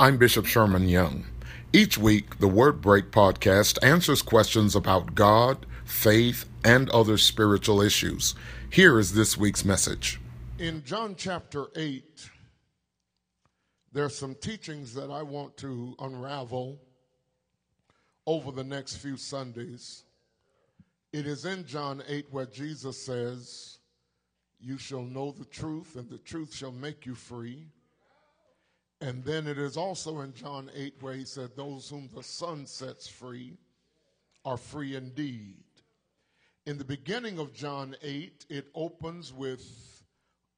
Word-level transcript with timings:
I'm 0.00 0.16
Bishop 0.16 0.46
Sherman 0.46 0.88
Young. 0.88 1.26
Each 1.72 1.98
week, 1.98 2.38
the 2.38 2.46
Word 2.46 2.80
Break 2.80 3.10
podcast 3.10 3.84
answers 3.84 4.22
questions 4.22 4.76
about 4.76 5.16
God, 5.16 5.66
faith, 5.84 6.48
and 6.64 6.88
other 6.90 7.18
spiritual 7.18 7.80
issues. 7.80 8.36
Here 8.70 9.00
is 9.00 9.14
this 9.14 9.36
week's 9.36 9.64
message. 9.64 10.20
In 10.60 10.84
John 10.84 11.16
chapter 11.16 11.66
8, 11.74 12.30
there 13.92 14.04
are 14.04 14.08
some 14.08 14.36
teachings 14.36 14.94
that 14.94 15.10
I 15.10 15.24
want 15.24 15.56
to 15.56 15.96
unravel 15.98 16.78
over 18.24 18.52
the 18.52 18.62
next 18.62 18.98
few 18.98 19.16
Sundays. 19.16 20.04
It 21.12 21.26
is 21.26 21.44
in 21.44 21.66
John 21.66 22.04
8 22.06 22.26
where 22.30 22.46
Jesus 22.46 23.04
says, 23.04 23.78
You 24.60 24.78
shall 24.78 25.02
know 25.02 25.32
the 25.32 25.46
truth, 25.46 25.96
and 25.96 26.08
the 26.08 26.18
truth 26.18 26.54
shall 26.54 26.70
make 26.70 27.04
you 27.04 27.16
free. 27.16 27.66
And 29.00 29.22
then 29.22 29.46
it 29.46 29.58
is 29.58 29.76
also 29.76 30.20
in 30.20 30.34
John 30.34 30.70
8 30.74 30.94
where 31.00 31.14
he 31.14 31.24
said, 31.24 31.50
Those 31.54 31.88
whom 31.88 32.08
the 32.12 32.22
Son 32.22 32.66
sets 32.66 33.06
free 33.06 33.56
are 34.44 34.56
free 34.56 34.96
indeed. 34.96 35.62
In 36.66 36.78
the 36.78 36.84
beginning 36.84 37.38
of 37.38 37.54
John 37.54 37.94
8, 38.02 38.46
it 38.50 38.68
opens 38.74 39.32
with 39.32 40.02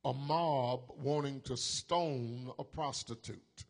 a 0.05 0.13
mob 0.15 0.81
wanting 0.97 1.43
to 1.43 1.57
stone 1.57 2.51
a 2.59 2.65
prostitute. 2.65 3.65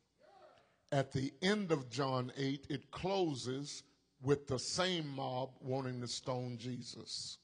At 0.93 1.13
the 1.13 1.33
end 1.43 1.73
of 1.73 1.91
John 1.91 2.33
8, 2.37 2.67
it 2.71 2.91
closes 2.91 3.83
with 4.23 4.47
the 4.47 4.59
same 4.59 5.09
mob 5.09 5.51
wanting 5.61 6.01
to 6.01 6.09
stone 6.09 6.59
Jesus. 6.59 7.39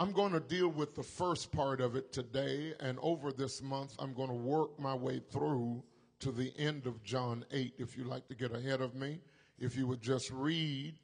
I'm 0.00 0.12
going 0.12 0.32
to 0.32 0.40
deal 0.40 0.68
with 0.68 0.94
the 0.96 1.02
first 1.02 1.52
part 1.52 1.80
of 1.80 1.94
it 1.94 2.12
today, 2.12 2.74
and 2.80 2.98
over 3.00 3.32
this 3.32 3.62
month, 3.62 3.94
I'm 3.98 4.12
going 4.12 4.28
to 4.28 4.34
work 4.34 4.78
my 4.78 4.94
way 4.94 5.20
through 5.30 5.82
to 6.24 6.32
the 6.32 6.54
end 6.56 6.86
of 6.86 7.02
John 7.02 7.44
8. 7.52 7.74
If 7.76 7.98
you 7.98 8.04
like 8.04 8.26
to 8.28 8.34
get 8.34 8.56
ahead 8.56 8.80
of 8.80 8.94
me, 8.94 9.20
if 9.58 9.76
you 9.76 9.86
would 9.86 10.00
just 10.00 10.30
read 10.30 10.94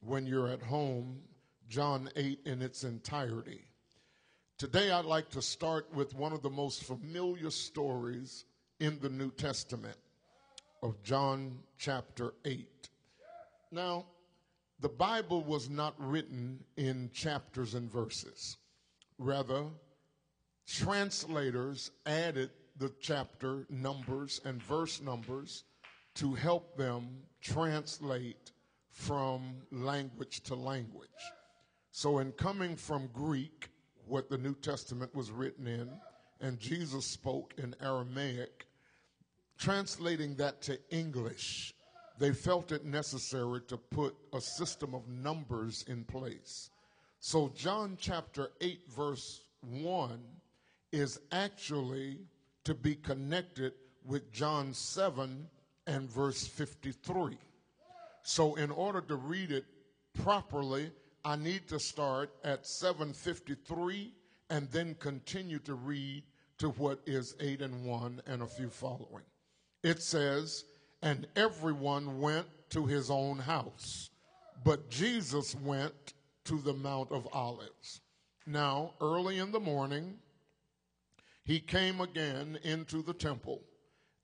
when 0.00 0.26
you're 0.26 0.48
at 0.48 0.60
home 0.60 1.20
John 1.68 2.10
8 2.16 2.40
in 2.46 2.62
its 2.62 2.82
entirety. 2.82 3.60
Today, 4.58 4.90
I'd 4.90 5.04
like 5.04 5.30
to 5.30 5.40
start 5.40 5.86
with 5.94 6.16
one 6.16 6.32
of 6.32 6.42
the 6.42 6.50
most 6.50 6.82
familiar 6.82 7.48
stories 7.50 8.44
in 8.80 8.98
the 8.98 9.08
New 9.08 9.30
Testament 9.30 9.98
of 10.82 11.00
John 11.04 11.60
chapter 11.78 12.34
8. 12.44 12.88
Now, 13.70 14.06
the 14.80 14.88
Bible 14.88 15.44
was 15.44 15.70
not 15.70 15.94
written 15.96 16.58
in 16.76 17.10
chapters 17.14 17.74
and 17.74 17.88
verses. 17.88 18.56
Rather, 19.16 19.66
translators 20.66 21.92
added 22.04 22.50
the 22.78 22.92
chapter 23.00 23.66
numbers 23.70 24.40
and 24.44 24.62
verse 24.62 25.00
numbers 25.00 25.64
to 26.14 26.34
help 26.34 26.76
them 26.76 27.22
translate 27.40 28.52
from 28.90 29.56
language 29.70 30.42
to 30.44 30.54
language. 30.54 31.08
So, 31.90 32.18
in 32.18 32.32
coming 32.32 32.76
from 32.76 33.08
Greek, 33.12 33.70
what 34.06 34.28
the 34.28 34.38
New 34.38 34.54
Testament 34.54 35.14
was 35.14 35.30
written 35.30 35.66
in, 35.66 35.90
and 36.40 36.58
Jesus 36.58 37.06
spoke 37.06 37.54
in 37.58 37.74
Aramaic, 37.82 38.66
translating 39.58 40.34
that 40.36 40.62
to 40.62 40.78
English 40.90 41.74
they 42.18 42.32
felt 42.32 42.72
it 42.72 42.84
necessary 42.84 43.60
to 43.68 43.76
put 43.76 44.16
a 44.32 44.40
system 44.40 44.94
of 44.94 45.06
numbers 45.08 45.84
in 45.88 46.04
place. 46.04 46.70
So, 47.18 47.52
John 47.54 47.96
chapter 48.00 48.50
8, 48.60 48.80
verse 48.88 49.42
1 49.60 50.22
is 50.92 51.18
actually 51.32 52.18
to 52.66 52.74
be 52.74 52.96
connected 52.96 53.72
with 54.04 54.32
John 54.32 54.74
7 54.74 55.46
and 55.86 56.10
verse 56.10 56.44
53. 56.48 57.38
So, 58.24 58.56
in 58.56 58.72
order 58.72 59.00
to 59.02 59.14
read 59.14 59.52
it 59.52 59.66
properly, 60.20 60.90
I 61.24 61.36
need 61.36 61.68
to 61.68 61.78
start 61.78 62.34
at 62.42 62.66
753 62.66 64.12
and 64.50 64.68
then 64.72 64.96
continue 64.98 65.60
to 65.60 65.74
read 65.74 66.24
to 66.58 66.70
what 66.70 66.98
is 67.06 67.36
8 67.38 67.62
and 67.62 67.84
1 67.84 68.22
and 68.26 68.42
a 68.42 68.46
few 68.48 68.68
following. 68.68 69.22
It 69.84 70.02
says, 70.02 70.64
and 71.02 71.28
everyone 71.36 72.20
went 72.20 72.48
to 72.70 72.84
his 72.84 73.12
own 73.12 73.38
house. 73.38 74.10
But 74.64 74.90
Jesus 74.90 75.54
went 75.54 76.14
to 76.46 76.58
the 76.58 76.74
Mount 76.74 77.12
of 77.12 77.28
Olives. 77.32 78.00
Now, 78.44 78.94
early 79.00 79.38
in 79.38 79.52
the 79.52 79.60
morning, 79.60 80.18
he 81.46 81.60
came 81.60 82.00
again 82.00 82.58
into 82.64 83.02
the 83.02 83.14
temple, 83.14 83.62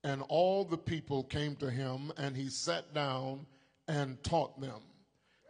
and 0.03 0.22
all 0.28 0.65
the 0.65 0.77
people 0.77 1.22
came 1.22 1.55
to 1.56 1.71
him, 1.71 2.12
and 2.19 2.37
he 2.37 2.49
sat 2.49 2.93
down 2.93 3.47
and 3.87 4.21
taught 4.25 4.60
them. 4.60 4.83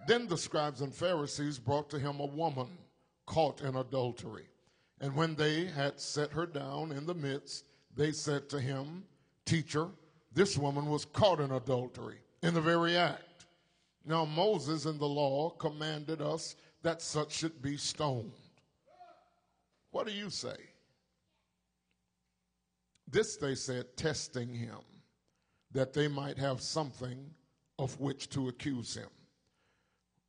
Then 0.06 0.28
the 0.28 0.36
scribes 0.36 0.82
and 0.82 0.94
Pharisees 0.94 1.58
brought 1.58 1.88
to 1.90 1.98
him 1.98 2.20
a 2.20 2.26
woman 2.26 2.68
caught 3.24 3.62
in 3.62 3.76
adultery. 3.76 4.48
And 5.00 5.16
when 5.16 5.34
they 5.34 5.64
had 5.64 5.98
set 5.98 6.30
her 6.32 6.44
down 6.44 6.92
in 6.92 7.06
the 7.06 7.14
midst, 7.14 7.64
they 7.96 8.12
said 8.12 8.50
to 8.50 8.60
him, 8.60 9.04
Teacher, 9.46 9.88
this 10.34 10.58
woman 10.58 10.86
was 10.86 11.06
caught 11.06 11.40
in 11.40 11.52
adultery 11.52 12.18
in 12.42 12.52
the 12.52 12.60
very 12.60 12.96
act. 12.96 13.46
Now, 14.04 14.26
Moses 14.26 14.84
in 14.84 14.98
the 14.98 15.08
law 15.08 15.50
commanded 15.50 16.20
us 16.20 16.54
that 16.82 17.00
such 17.00 17.32
should 17.32 17.62
be 17.62 17.78
stoned. 17.78 18.32
What 19.90 20.06
do 20.06 20.12
you 20.12 20.28
say? 20.28 20.56
This, 23.08 23.36
they 23.36 23.54
said, 23.54 23.96
testing 23.96 24.54
him, 24.54 24.78
that 25.72 25.92
they 25.92 26.08
might 26.08 26.38
have 26.38 26.60
something 26.60 27.30
of 27.78 27.98
which 28.00 28.28
to 28.30 28.48
accuse 28.48 28.94
him. 28.94 29.08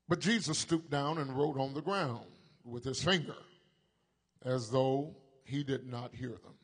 But 0.08 0.20
Jesus 0.20 0.58
stooped 0.58 0.90
down 0.90 1.18
and 1.18 1.38
wrote 1.38 1.58
on 1.58 1.74
the 1.74 1.82
ground 1.82 2.26
with 2.64 2.84
his 2.84 3.04
finger, 3.04 3.36
as 4.44 4.70
though 4.70 5.16
he 5.44 5.64
did 5.64 5.88
not 5.88 6.14
hear 6.14 6.30
them. 6.30 6.56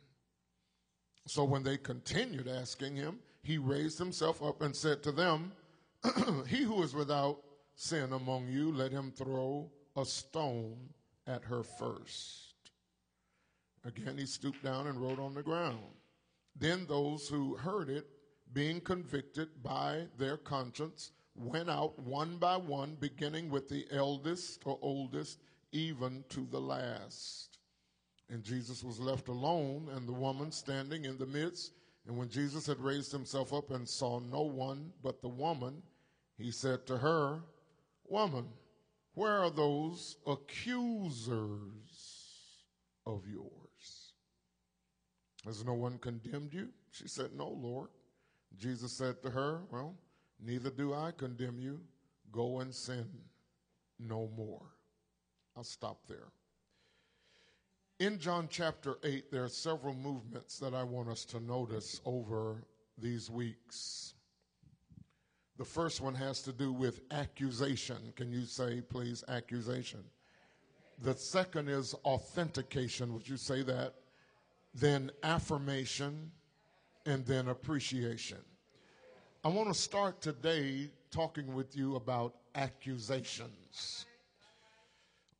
So 1.27 1.43
when 1.43 1.63
they 1.63 1.77
continued 1.77 2.47
asking 2.47 2.95
him, 2.95 3.19
he 3.43 3.57
raised 3.57 3.97
himself 3.97 4.43
up 4.43 4.61
and 4.61 4.75
said 4.75 5.03
to 5.03 5.11
them, 5.11 5.51
He 6.47 6.63
who 6.63 6.81
is 6.83 6.93
without 6.93 7.41
sin 7.75 8.13
among 8.13 8.47
you, 8.47 8.71
let 8.71 8.91
him 8.91 9.11
throw 9.11 9.69
a 9.95 10.05
stone 10.05 10.89
at 11.27 11.43
her 11.43 11.63
first. 11.63 12.55
Again, 13.85 14.17
he 14.17 14.25
stooped 14.25 14.63
down 14.63 14.87
and 14.87 14.99
wrote 14.99 15.19
on 15.19 15.33
the 15.33 15.43
ground. 15.43 15.79
Then 16.59 16.85
those 16.87 17.27
who 17.27 17.55
heard 17.55 17.89
it, 17.89 18.07
being 18.53 18.81
convicted 18.81 19.63
by 19.63 20.07
their 20.17 20.37
conscience, 20.37 21.11
went 21.35 21.69
out 21.69 21.97
one 21.99 22.37
by 22.37 22.57
one, 22.57 22.97
beginning 22.99 23.49
with 23.49 23.69
the 23.69 23.85
eldest 23.91 24.61
or 24.65 24.77
oldest, 24.81 25.39
even 25.71 26.23
to 26.29 26.47
the 26.51 26.59
last. 26.59 27.59
And 28.29 28.43
Jesus 28.43 28.83
was 28.83 28.99
left 28.99 29.27
alone, 29.27 29.89
and 29.95 30.07
the 30.07 30.13
woman 30.13 30.51
standing 30.51 31.05
in 31.05 31.17
the 31.17 31.25
midst 31.25 31.71
and 32.09 32.17
when 32.17 32.27
Jesus 32.27 32.65
had 32.65 32.79
raised 32.79 33.11
himself 33.11 33.53
up 33.53 33.69
and 33.69 33.87
saw 33.87 34.19
no 34.19 34.41
one 34.41 34.91
but 35.03 35.21
the 35.21 35.29
woman, 35.29 35.83
he 36.39 36.49
said 36.49 36.87
to 36.87 36.97
her, 36.97 37.43
Woman, 38.07 38.47
where 39.13 39.37
are 39.37 39.51
those 39.51 40.17
accusers 40.25 41.35
of 43.05 43.27
yours? 43.27 43.58
Has 45.45 45.63
no 45.63 45.73
one 45.73 45.97
condemned 45.97 46.53
you? 46.53 46.69
She 46.91 47.07
said, 47.07 47.31
No, 47.35 47.49
Lord. 47.49 47.89
Jesus 48.57 48.91
said 48.91 49.21
to 49.23 49.29
her, 49.29 49.61
Well, 49.71 49.95
neither 50.43 50.69
do 50.69 50.93
I 50.93 51.11
condemn 51.15 51.59
you. 51.59 51.79
Go 52.31 52.59
and 52.59 52.73
sin 52.73 53.07
no 53.99 54.29
more. 54.35 54.65
I'll 55.55 55.63
stop 55.63 55.99
there. 56.07 56.31
In 57.99 58.17
John 58.17 58.47
chapter 58.49 58.97
8, 59.03 59.29
there 59.29 59.43
are 59.43 59.49
several 59.49 59.93
movements 59.93 60.57
that 60.59 60.73
I 60.73 60.83
want 60.83 61.09
us 61.09 61.25
to 61.25 61.39
notice 61.41 61.99
over 62.05 62.63
these 62.97 63.29
weeks. 63.29 64.13
The 65.57 65.65
first 65.65 65.99
one 65.99 66.15
has 66.15 66.41
to 66.43 66.53
do 66.53 66.71
with 66.71 67.01
accusation. 67.11 67.97
Can 68.15 68.31
you 68.31 68.45
say, 68.45 68.81
please, 68.81 69.25
accusation? 69.27 69.99
The 71.01 71.13
second 71.13 71.67
is 71.67 71.93
authentication. 72.05 73.13
Would 73.13 73.27
you 73.27 73.35
say 73.35 73.63
that? 73.63 73.95
Then 74.79 75.11
affirmation, 75.23 76.31
and 77.05 77.25
then 77.25 77.49
appreciation. 77.49 78.37
I 79.43 79.49
want 79.49 79.67
to 79.67 79.73
start 79.73 80.21
today 80.21 80.89
talking 81.11 81.53
with 81.53 81.75
you 81.75 81.97
about 81.97 82.35
accusations. 82.55 84.05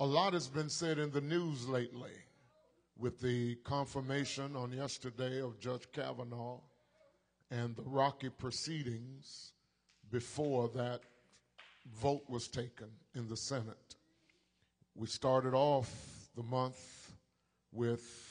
A 0.02 0.06
lot 0.06 0.34
has 0.34 0.48
been 0.48 0.70
said 0.70 1.00
in 1.00 1.12
the 1.12 1.22
news 1.22 1.68
lately 1.70 2.12
with 2.98 3.22
the 3.22 3.56
confirmation 3.64 4.58
on 4.58 4.74
yesterday 4.74 5.42
of 5.42 5.58
Judge 5.60 5.88
Kavanaugh 5.94 6.60
and 7.50 7.76
the 7.78 7.84
rocky 7.84 8.30
proceedings 8.30 9.54
before 10.12 10.70
that 10.76 11.02
vote 12.02 12.24
was 12.28 12.50
taken 12.50 12.90
in 13.16 13.28
the 13.30 13.38
Senate. 13.38 13.96
We 14.96 15.08
started 15.08 15.54
off 15.54 15.90
the 16.36 16.44
month 16.44 17.12
with 17.72 18.29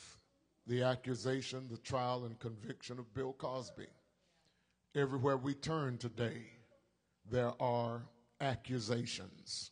the 0.69 0.83
accusation, 0.83 1.67
the 1.71 1.79
trial, 1.79 2.27
and 2.27 2.39
conviction 2.39 2.99
of 2.99 3.13
Bill 3.15 3.33
Cosby. 3.33 3.87
Everywhere 4.95 5.39
we 5.39 5.55
turn 5.55 5.97
today, 5.97 6.43
there 7.31 7.53
are 7.59 8.03
accusations. 8.41 9.71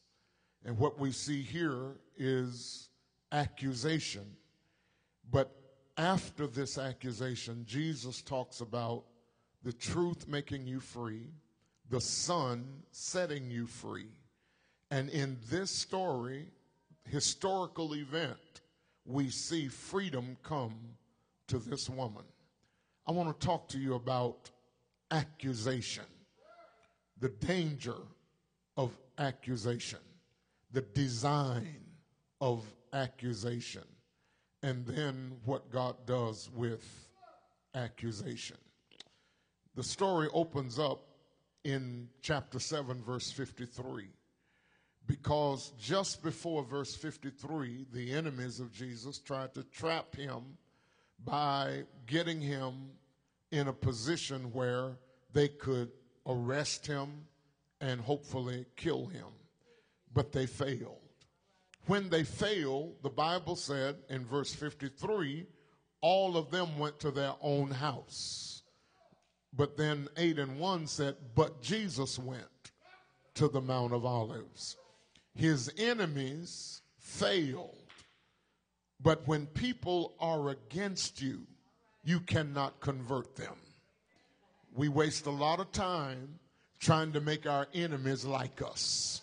And 0.65 0.79
what 0.79 0.99
we 0.99 1.13
see 1.13 1.43
here 1.43 1.99
is 2.17 2.89
accusation. 3.31 4.25
But 5.31 5.55
after 5.99 6.47
this 6.47 6.79
accusation, 6.79 7.65
Jesus 7.67 8.23
talks 8.23 8.63
about 8.63 9.05
the 9.63 9.73
truth 9.73 10.27
making 10.27 10.67
you 10.67 10.81
free, 10.81 11.29
the 11.91 12.01
Son 12.01 12.83
setting 12.91 13.51
you 13.51 13.67
free. 13.67 14.09
And 14.91 15.11
in 15.11 15.37
this 15.51 15.71
story, 15.71 16.47
historical 17.05 17.95
event, 17.95 18.63
we 19.07 19.31
see 19.31 19.69
freedom 19.69 20.37
come 20.43 20.75
to 21.49 21.59
this 21.59 21.89
woman. 21.89 22.25
I 23.07 23.13
want 23.13 23.39
to 23.39 23.47
talk 23.47 23.69
to 23.69 23.79
you 23.79 23.95
about 23.95 24.51
accusation, 25.11 26.05
the 27.21 27.29
danger 27.29 27.97
of 28.77 28.91
accusation, 29.19 30.01
the 30.73 30.83
design 30.83 31.85
of 32.41 32.65
accusation, 32.93 33.85
and 34.63 34.85
then 34.85 35.37
what 35.45 35.71
God 35.71 35.95
does 36.07 36.51
with 36.53 36.85
accusation. 37.75 38.57
The 39.77 39.85
story 39.85 40.29
opens 40.33 40.79
up 40.79 41.03
in 41.65 42.09
chapter 42.23 42.59
7, 42.59 43.03
verse 43.03 43.31
53 43.31 44.09
because 45.07 45.73
just 45.79 46.23
before 46.23 46.65
verse 46.65 46.95
53, 46.95 47.87
the 47.93 48.13
enemies 48.13 48.61
of 48.61 48.73
Jesus 48.73 49.19
tried 49.19 49.55
to 49.55 49.63
trap 49.65 50.17
him 50.17 50.59
by 51.25 51.85
getting 52.07 52.41
him 52.41 52.91
in 53.51 53.69
a 53.69 53.73
position 53.73 54.53
where 54.53 54.97
they 55.33 55.49
could 55.49 55.91
arrest 56.27 56.87
him 56.87 57.25
and 57.81 58.01
hopefully 58.01 58.67
kill 58.77 59.07
him. 59.07 59.27
But 60.13 60.33
they 60.33 60.47
failed. 60.47 60.99
When 61.87 62.09
they 62.09 62.25
failed, 62.25 62.97
the 63.03 63.11
Bible 63.11 63.55
said 63.55 63.97
in 64.09 64.25
verse 64.25 64.53
53 64.53 65.47
all 66.01 66.37
of 66.37 66.51
them 66.51 66.79
went 66.79 67.01
to 67.01 67.11
their 67.11 67.35
own 67.41 67.71
house. 67.71 68.63
But 69.53 69.77
then 69.77 70.09
8 70.17 70.39
and 70.39 70.59
1 70.59 70.87
said, 70.87 71.17
But 71.35 71.63
Jesus 71.63 72.19
went 72.19 72.43
to 73.35 73.49
the 73.49 73.61
Mount 73.61 73.93
of 73.93 74.05
Olives 74.05 74.77
his 75.37 75.71
enemies 75.77 76.81
failed. 76.99 77.77
But 79.03 79.27
when 79.29 79.47
people 79.47 80.15
are 80.19 80.49
against 80.49 81.21
you, 81.21 81.43
you 82.03 82.21
cannot 82.21 82.81
convert 82.81 83.37
them. 83.37 83.57
We 84.75 84.89
waste 84.89 85.27
a 85.27 85.31
lot 85.31 85.61
of 85.61 85.71
time 85.73 86.39
trying 86.81 87.13
to 87.13 87.21
make 87.21 87.47
our 87.47 87.69
enemies 87.75 88.25
like 88.25 88.63
us. 88.63 89.21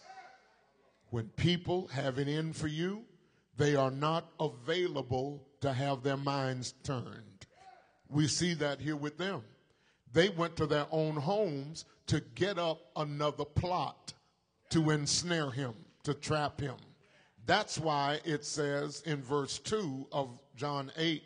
When 1.10 1.28
people 1.30 1.88
have 1.88 2.20
it 2.20 2.28
in 2.28 2.54
for 2.54 2.68
you, 2.68 3.04
they 3.58 3.76
are 3.76 3.92
not 3.92 4.30
available 4.40 5.48
to 5.62 5.74
have 5.74 6.04
their 6.04 6.18
minds 6.18 6.74
turned. 6.84 7.48
We 8.10 8.28
see 8.28 8.54
that 8.56 8.80
here 8.80 8.96
with 8.96 9.18
them. 9.18 9.44
They 10.12 10.30
went 10.30 10.56
to 10.58 10.68
their 10.68 10.86
own 10.92 11.16
homes 11.16 11.86
to 12.08 12.20
get 12.36 12.60
up 12.60 12.80
another 12.96 13.46
plot 13.46 14.14
to 14.70 14.92
ensnare 14.92 15.50
him 15.50 15.74
to 16.04 16.14
trap 16.14 16.60
him. 16.60 16.76
That's 17.46 17.78
why 17.78 18.20
it 18.24 18.46
says 18.46 19.02
in 19.06 19.22
verse 19.22 19.60
2 19.60 20.08
of 20.12 20.40
John 20.56 20.92
8 20.98 21.24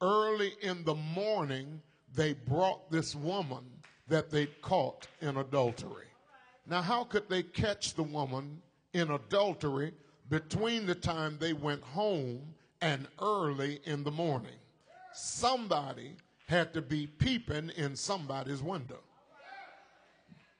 early 0.00 0.52
in 0.62 0.84
the 0.84 0.94
morning, 0.94 1.80
they 2.14 2.32
brought 2.32 2.90
this 2.90 3.14
woman 3.14 3.64
that 4.08 4.30
they'd 4.30 4.60
caught 4.62 5.06
in 5.20 5.36
adultery. 5.36 6.06
Now, 6.66 6.82
how 6.82 7.04
could 7.04 7.28
they 7.28 7.42
catch 7.42 7.94
the 7.94 8.02
woman 8.02 8.60
in 8.92 9.10
adultery 9.10 9.92
between 10.28 10.86
the 10.86 10.94
time 10.94 11.36
they 11.38 11.52
went 11.52 11.82
home 11.82 12.40
and 12.80 13.06
early 13.20 13.80
in 13.84 14.02
the 14.02 14.10
morning? 14.10 14.58
Somebody 15.12 16.16
had 16.46 16.72
to 16.74 16.82
be 16.82 17.06
peeping 17.06 17.70
in 17.76 17.94
somebody's 17.94 18.62
window. 18.62 19.00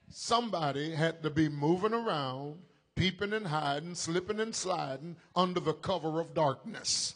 Somebody 0.08 0.92
had 0.92 1.22
to 1.22 1.30
be 1.30 1.48
moving 1.48 1.92
around 1.92 2.56
peeping 3.00 3.32
and 3.32 3.46
hiding, 3.46 3.94
slipping 3.94 4.40
and 4.40 4.54
sliding 4.54 5.16
under 5.34 5.58
the 5.58 5.72
cover 5.72 6.20
of 6.20 6.34
darkness. 6.34 7.14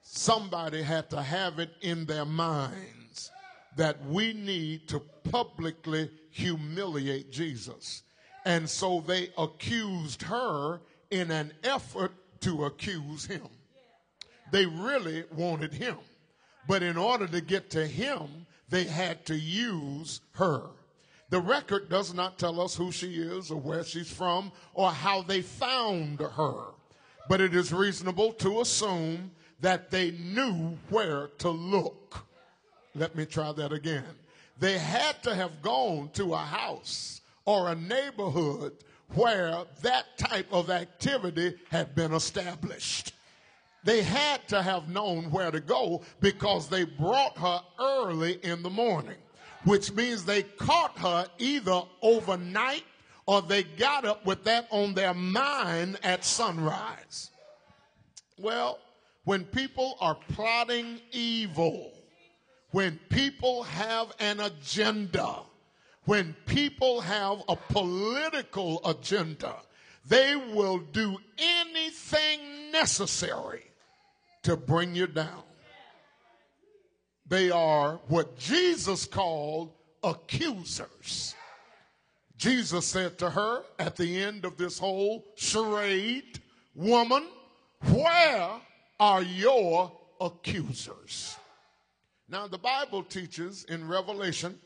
Somebody 0.00 0.82
had 0.82 1.10
to 1.10 1.20
have 1.20 1.58
it 1.58 1.70
in 1.80 2.06
their 2.06 2.24
minds 2.24 3.32
that 3.74 4.06
we 4.06 4.32
need 4.32 4.86
to 4.86 5.00
publicly 5.28 6.08
humiliate 6.30 7.32
Jesus. 7.32 8.04
And 8.44 8.70
so 8.70 9.00
they 9.04 9.30
accused 9.36 10.22
her 10.22 10.78
in 11.10 11.32
an 11.32 11.52
effort 11.64 12.12
to 12.42 12.66
accuse 12.66 13.26
him. 13.26 13.48
They 14.52 14.64
really 14.64 15.24
wanted 15.34 15.74
him. 15.74 15.96
But 16.68 16.84
in 16.84 16.96
order 16.96 17.26
to 17.26 17.40
get 17.40 17.68
to 17.70 17.84
him, 17.84 18.46
they 18.68 18.84
had 18.84 19.26
to 19.26 19.36
use 19.36 20.20
her. 20.34 20.62
The 21.28 21.40
record 21.40 21.88
does 21.88 22.14
not 22.14 22.38
tell 22.38 22.60
us 22.60 22.76
who 22.76 22.92
she 22.92 23.14
is 23.14 23.50
or 23.50 23.60
where 23.60 23.82
she's 23.82 24.10
from 24.10 24.52
or 24.74 24.92
how 24.92 25.22
they 25.22 25.42
found 25.42 26.20
her. 26.20 26.66
But 27.28 27.40
it 27.40 27.54
is 27.54 27.72
reasonable 27.72 28.32
to 28.34 28.60
assume 28.60 29.32
that 29.60 29.90
they 29.90 30.12
knew 30.12 30.78
where 30.88 31.28
to 31.38 31.50
look. 31.50 32.24
Let 32.94 33.16
me 33.16 33.26
try 33.26 33.52
that 33.52 33.72
again. 33.72 34.04
They 34.58 34.78
had 34.78 35.22
to 35.24 35.34
have 35.34 35.62
gone 35.62 36.10
to 36.14 36.34
a 36.34 36.38
house 36.38 37.20
or 37.44 37.70
a 37.70 37.74
neighborhood 37.74 38.72
where 39.14 39.64
that 39.82 40.16
type 40.18 40.46
of 40.52 40.70
activity 40.70 41.54
had 41.70 41.94
been 41.94 42.12
established. 42.12 43.12
They 43.84 44.02
had 44.02 44.46
to 44.48 44.62
have 44.62 44.88
known 44.88 45.30
where 45.30 45.50
to 45.50 45.60
go 45.60 46.02
because 46.20 46.68
they 46.68 46.84
brought 46.84 47.36
her 47.38 47.60
early 47.78 48.38
in 48.42 48.62
the 48.62 48.70
morning 48.70 49.16
which 49.66 49.92
means 49.92 50.24
they 50.24 50.44
caught 50.44 50.96
her 50.96 51.26
either 51.38 51.82
overnight 52.00 52.84
or 53.26 53.42
they 53.42 53.64
got 53.64 54.04
up 54.04 54.24
with 54.24 54.44
that 54.44 54.68
on 54.70 54.94
their 54.94 55.12
mind 55.12 55.98
at 56.04 56.24
sunrise. 56.24 57.30
Well, 58.38 58.78
when 59.24 59.44
people 59.44 59.96
are 60.00 60.16
plotting 60.32 61.00
evil, 61.10 61.92
when 62.70 63.00
people 63.08 63.64
have 63.64 64.12
an 64.20 64.38
agenda, 64.38 65.40
when 66.04 66.36
people 66.46 67.00
have 67.00 67.42
a 67.48 67.56
political 67.56 68.80
agenda, 68.88 69.56
they 70.08 70.36
will 70.36 70.78
do 70.78 71.18
anything 71.38 72.70
necessary 72.70 73.64
to 74.44 74.56
bring 74.56 74.94
you 74.94 75.08
down. 75.08 75.42
They 77.28 77.50
are 77.50 78.00
what 78.08 78.38
Jesus 78.38 79.04
called 79.04 79.72
accusers. 80.02 81.34
Jesus 82.36 82.86
said 82.86 83.18
to 83.18 83.30
her 83.30 83.62
at 83.78 83.96
the 83.96 84.22
end 84.22 84.44
of 84.44 84.56
this 84.56 84.78
whole 84.78 85.24
charade, 85.36 86.40
Woman, 86.74 87.26
where 87.90 88.50
are 89.00 89.22
your 89.22 89.90
accusers? 90.20 91.36
Now, 92.28 92.46
the 92.46 92.58
Bible 92.58 93.02
teaches 93.02 93.64
in 93.64 93.88
Revelation 93.88 94.58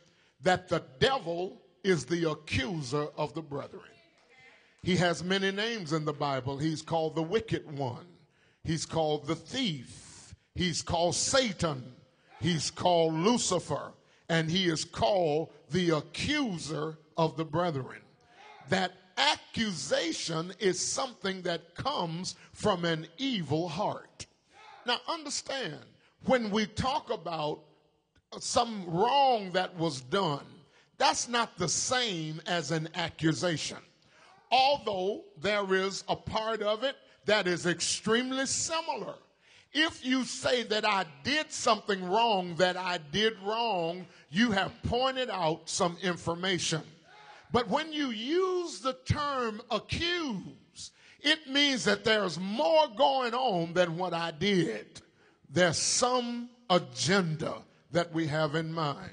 that 0.42 0.68
the 0.68 0.82
devil 0.98 1.60
is 1.84 2.04
the 2.04 2.30
accuser 2.30 3.08
of 3.16 3.34
the 3.34 3.42
brethren. 3.42 3.82
He 4.82 4.96
has 4.96 5.22
many 5.22 5.50
names 5.50 5.92
in 5.92 6.04
the 6.04 6.12
Bible. 6.12 6.58
He's 6.58 6.82
called 6.82 7.14
the 7.14 7.22
wicked 7.22 7.70
one, 7.78 8.06
he's 8.64 8.86
called 8.86 9.26
the 9.26 9.34
thief, 9.34 10.34
he's 10.54 10.82
called 10.82 11.14
Satan, 11.14 11.84
He's 12.40 12.70
called 12.70 13.14
Lucifer, 13.14 13.92
and 14.28 14.50
he 14.50 14.66
is 14.68 14.84
called 14.84 15.50
the 15.70 15.90
accuser 15.90 16.98
of 17.16 17.36
the 17.36 17.44
brethren. 17.44 18.00
That 18.70 18.92
accusation 19.18 20.52
is 20.58 20.80
something 20.80 21.42
that 21.42 21.74
comes 21.74 22.36
from 22.52 22.84
an 22.84 23.06
evil 23.18 23.68
heart. 23.68 24.26
Now, 24.86 24.98
understand, 25.08 25.80
when 26.24 26.50
we 26.50 26.66
talk 26.66 27.10
about 27.10 27.60
some 28.38 28.84
wrong 28.86 29.50
that 29.52 29.76
was 29.76 30.00
done, 30.00 30.46
that's 30.96 31.28
not 31.28 31.58
the 31.58 31.68
same 31.68 32.40
as 32.46 32.70
an 32.70 32.88
accusation. 32.94 33.78
Although 34.50 35.24
there 35.40 35.74
is 35.74 36.04
a 36.08 36.16
part 36.16 36.62
of 36.62 36.84
it 36.84 36.96
that 37.26 37.46
is 37.46 37.66
extremely 37.66 38.46
similar 38.46 39.14
if 39.72 40.04
you 40.04 40.24
say 40.24 40.64
that 40.64 40.84
I 40.84 41.04
did 41.22 41.52
something 41.52 42.04
wrong, 42.04 42.56
that 42.56 42.76
I 42.76 42.98
did 43.12 43.34
wrong, 43.44 44.06
you 44.30 44.50
have 44.50 44.72
pointed 44.84 45.30
out 45.30 45.68
some 45.68 45.96
information. 46.02 46.82
But 47.52 47.68
when 47.68 47.92
you 47.92 48.10
use 48.10 48.80
the 48.80 48.94
term 49.04 49.60
accuse, 49.70 50.90
it 51.20 51.48
means 51.48 51.84
that 51.84 52.04
there's 52.04 52.38
more 52.38 52.88
going 52.96 53.34
on 53.34 53.72
than 53.74 53.96
what 53.96 54.14
I 54.14 54.30
did. 54.30 55.02
There's 55.48 55.78
some 55.78 56.48
agenda 56.68 57.56
that 57.92 58.12
we 58.12 58.26
have 58.26 58.54
in 58.54 58.72
mind. 58.72 59.10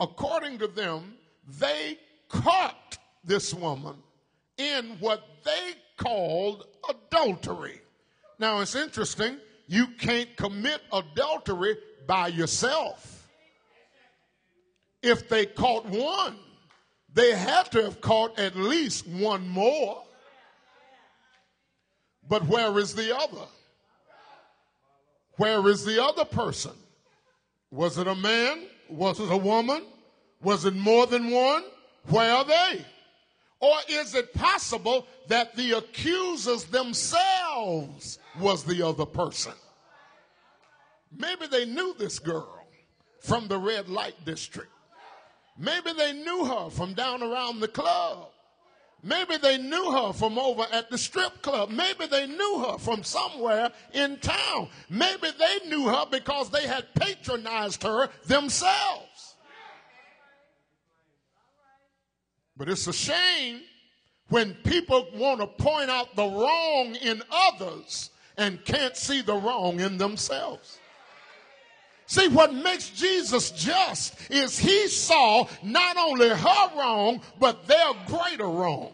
According 0.00 0.58
to 0.58 0.66
them, 0.66 1.14
they 1.60 1.98
caught 2.28 2.98
this 3.22 3.54
woman 3.54 3.96
in 4.56 4.96
what 5.00 5.22
they 5.44 5.72
called 5.96 6.66
adultery. 6.88 7.80
Now 8.38 8.60
it's 8.60 8.74
interesting, 8.74 9.38
you 9.66 9.86
can't 9.98 10.36
commit 10.36 10.80
adultery 10.92 11.76
by 12.06 12.28
yourself. 12.28 13.28
If 15.02 15.28
they 15.28 15.46
caught 15.46 15.86
one, 15.86 16.36
they 17.12 17.34
had 17.34 17.70
to 17.72 17.84
have 17.84 18.00
caught 18.00 18.38
at 18.38 18.56
least 18.56 19.06
one 19.06 19.48
more. 19.48 20.02
But 22.28 22.46
where 22.46 22.78
is 22.78 22.94
the 22.94 23.16
other? 23.16 23.46
Where 25.36 25.68
is 25.68 25.84
the 25.84 26.02
other 26.02 26.24
person? 26.24 26.72
Was 27.70 27.98
it 27.98 28.06
a 28.06 28.14
man? 28.14 28.62
Was 28.88 29.20
it 29.20 29.30
a 29.30 29.36
woman? 29.36 29.82
Was 30.42 30.64
it 30.64 30.74
more 30.74 31.06
than 31.06 31.30
one? 31.30 31.64
Where 32.08 32.32
are 32.32 32.44
they? 32.44 32.84
Or 33.60 33.76
is 33.88 34.14
it 34.14 34.34
possible 34.34 35.06
that 35.28 35.56
the 35.56 35.72
accusers 35.72 36.64
themselves 36.64 38.18
was 38.38 38.64
the 38.64 38.86
other 38.86 39.06
person? 39.06 39.52
Maybe 41.16 41.46
they 41.46 41.64
knew 41.64 41.94
this 41.98 42.18
girl 42.18 42.66
from 43.20 43.48
the 43.48 43.58
red 43.58 43.88
light 43.88 44.16
district. 44.24 44.70
Maybe 45.58 45.92
they 45.92 46.12
knew 46.12 46.44
her 46.44 46.70
from 46.70 46.94
down 46.94 47.22
around 47.22 47.60
the 47.60 47.68
club. 47.68 48.28
Maybe 49.02 49.36
they 49.36 49.58
knew 49.58 49.92
her 49.92 50.12
from 50.14 50.38
over 50.38 50.66
at 50.72 50.90
the 50.90 50.96
strip 50.96 51.42
club. 51.42 51.70
Maybe 51.70 52.06
they 52.06 52.26
knew 52.26 52.64
her 52.66 52.78
from 52.78 53.04
somewhere 53.04 53.70
in 53.92 54.16
town. 54.16 54.68
Maybe 54.88 55.28
they 55.38 55.68
knew 55.68 55.86
her 55.88 56.06
because 56.10 56.50
they 56.50 56.66
had 56.66 56.86
patronized 56.94 57.82
her 57.82 58.08
themselves. 58.26 59.36
But 62.56 62.68
it's 62.68 62.86
a 62.86 62.92
shame 62.92 63.60
when 64.28 64.54
people 64.64 65.06
want 65.14 65.40
to 65.40 65.46
point 65.46 65.90
out 65.90 66.16
the 66.16 66.24
wrong 66.24 66.94
in 66.94 67.22
others 67.30 68.10
and 68.36 68.64
can't 68.64 68.96
see 68.96 69.22
the 69.22 69.34
wrong 69.34 69.80
in 69.80 69.98
themselves. 69.98 70.78
See, 72.06 72.28
what 72.28 72.52
makes 72.52 72.90
Jesus 72.90 73.50
just 73.50 74.30
is 74.30 74.58
he 74.58 74.88
saw 74.88 75.46
not 75.62 75.96
only 75.96 76.28
her 76.28 76.70
wrong, 76.76 77.20
but 77.40 77.66
their 77.66 77.92
greater 78.06 78.46
wrong. 78.46 78.92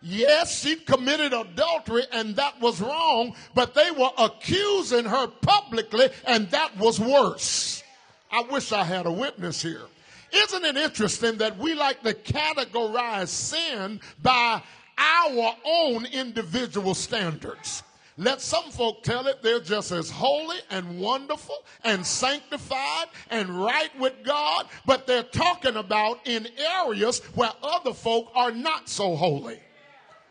Yes, 0.00 0.60
she 0.60 0.76
committed 0.76 1.32
adultery 1.32 2.04
and 2.12 2.36
that 2.36 2.60
was 2.60 2.80
wrong, 2.80 3.34
but 3.54 3.74
they 3.74 3.90
were 3.90 4.10
accusing 4.16 5.04
her 5.04 5.26
publicly 5.26 6.08
and 6.24 6.48
that 6.50 6.76
was 6.78 7.00
worse. 7.00 7.82
I 8.30 8.42
wish 8.42 8.70
I 8.70 8.84
had 8.84 9.06
a 9.06 9.12
witness 9.12 9.60
here. 9.60 9.86
Isn't 10.32 10.64
it 10.64 10.76
interesting 10.76 11.38
that 11.38 11.58
we 11.58 11.74
like 11.74 12.02
to 12.02 12.14
categorize 12.14 13.28
sin 13.28 14.00
by 14.22 14.62
our 14.96 15.56
own 15.64 16.06
individual 16.06 16.94
standards? 16.94 17.82
Let 18.20 18.40
some 18.40 18.72
folk 18.72 19.04
tell 19.04 19.28
it 19.28 19.42
they're 19.42 19.60
just 19.60 19.92
as 19.92 20.10
holy 20.10 20.56
and 20.70 20.98
wonderful 20.98 21.54
and 21.84 22.04
sanctified 22.04 23.06
and 23.30 23.48
right 23.48 23.96
with 23.96 24.24
God, 24.24 24.66
but 24.84 25.06
they're 25.06 25.22
talking 25.22 25.76
about 25.76 26.26
in 26.26 26.48
areas 26.82 27.20
where 27.36 27.52
other 27.62 27.94
folk 27.94 28.32
are 28.34 28.50
not 28.50 28.88
so 28.88 29.14
holy. 29.14 29.60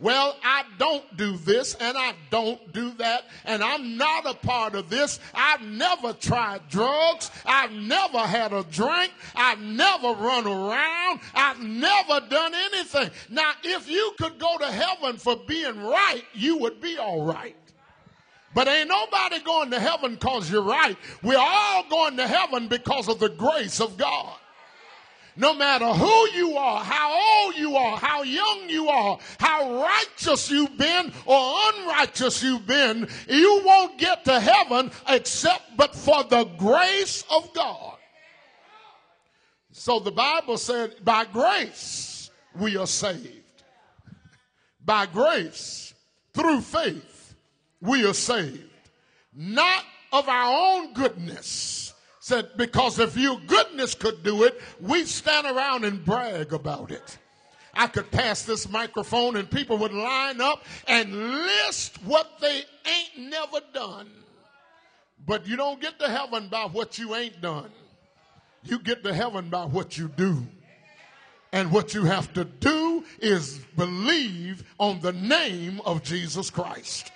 Well, 0.01 0.36
I 0.44 0.63
don't 0.77 1.15
do 1.15 1.38
this 1.38 1.75
and 1.75 1.98
I 1.98 2.13
don't 2.29 2.74
do 2.74 2.91
that, 2.96 3.24
and 3.46 3.63
I'm 3.63 3.98
not 3.98 4.27
a 4.27 4.34
part 4.34 4.75
of 4.75 4.89
this. 4.89 5.22
I've 5.34 5.62
never 5.62 6.12
tried 6.12 6.67
drugs. 6.67 7.32
I've 7.46 7.72
never 7.72 8.20
had 8.20 8.51
a 8.51 8.63
drink. 8.63 9.13
I've 9.34 9.62
never 9.62 10.12
run 10.12 10.46
around. 10.46 11.22
I've 11.34 11.62
never 11.62 12.20
done 12.27 12.53
anything. 12.53 13.10
Now, 13.29 13.53
if 13.63 13.89
you 13.89 14.13
could 14.20 14.38
go 14.38 14.58
to 14.58 14.67
heaven 14.67 15.15
for 15.17 15.38
being 15.38 15.82
right, 15.82 16.24
you 16.34 16.58
would 16.58 16.82
be 16.82 16.98
all 16.98 17.24
right. 17.24 17.56
But 18.54 18.68
ain't 18.68 18.89
nobody 18.89 19.39
going 19.39 19.72
to 19.72 19.80
heaven 19.80 20.13
because 20.13 20.50
you're 20.50 20.62
right. 20.62 20.98
We're 21.22 21.38
all 21.38 21.84
going 21.89 22.18
to 22.18 22.27
heaven 22.27 22.68
because 22.68 23.08
of 23.08 23.20
the 23.20 23.30
grace 23.30 23.80
of 23.80 23.98
God. 23.98 24.36
No 25.39 25.54
matter 25.54 25.86
who 25.86 26.30
you 26.32 26.58
are, 26.58 26.84
how 26.84 27.46
old 27.46 27.56
you 27.56 27.75
are, 27.75 27.98
how 27.98 28.24
young 28.24 28.70
you 28.70 28.89
are, 28.89 29.20
how 29.39 29.84
righteous 29.84 30.50
you've 30.50 30.75
been 30.77 31.13
or 31.27 31.56
unrighteous 31.74 32.42
you've 32.42 32.66
been, 32.66 33.08
you 33.30 33.62
won't 33.63 34.00
get 34.00 34.25
to 34.25 34.39
heaven 34.39 34.89
except 35.08 35.77
but 35.77 35.94
for 35.94 36.24
the 36.24 36.46
grace 36.58 37.24
of 37.30 37.54
God. 37.54 37.98
So 39.72 40.00
the 40.00 40.12
Bible 40.12 40.58
said, 40.58 40.96
by 41.04 41.25
grace 41.25 42.32
we 42.60 42.75
are 42.75 42.88
saved. 42.88 43.44
By 44.84 45.06
grace, 45.06 45.94
through 46.34 46.62
faith 46.62 47.16
we 47.81 48.05
are 48.05 48.13
saved. 48.13 48.63
Not 49.36 49.84
of 50.12 50.27
our 50.27 50.77
own 50.77 50.93
goodness. 50.93 51.93
Said, 52.19 52.50
because 52.57 53.00
if 53.00 53.15
your 53.15 53.39
goodness 53.48 53.96
could 53.96 54.22
do 54.22 54.43
it, 54.43 54.60
we'd 54.81 55.07
stand 55.07 55.48
around 55.48 55.86
and 55.86 56.03
brag 56.03 56.51
about 56.51 56.91
it. 56.91 57.17
I 57.74 57.88
could 57.88 58.12
pass 58.12 58.41
this 58.41 58.69
microphone 58.69 59.38
and 59.38 59.50
people 59.50 59.77
would 59.77 59.93
line 59.93 60.41
up 60.41 60.63
and 60.88 61.13
list 61.13 62.03
what 62.03 62.39
they 62.41 62.63
ain't 62.86 63.29
never 63.29 63.60
done. 63.74 64.10
But 65.25 65.48
you 65.48 65.55
don't 65.55 65.79
get 65.79 66.00
to 66.00 66.10
heaven 66.10 66.50
by 66.50 66.65
what 66.65 66.98
you 66.98 67.15
ain't 67.15 67.39
done. 67.39 67.69
You 68.63 68.79
get 68.79 69.03
to 69.03 69.13
heaven 69.13 69.50
by 69.50 69.65
what 69.65 69.98
you 69.98 70.10
do. 70.10 70.46
And 71.53 71.72
what 71.72 71.93
you 71.93 72.03
have 72.03 72.34
to 72.34 72.43
do 72.43 73.05
is 73.19 73.60
believe 73.77 74.63
on 74.79 75.00
the 75.00 75.13
name 75.13 75.79
of 75.86 76.03
Jesus 76.03 76.50
Christ. 76.50 77.12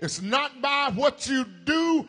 It's 0.00 0.20
not 0.20 0.60
by 0.60 0.90
what 0.94 1.28
you 1.28 1.44
do 1.64 2.08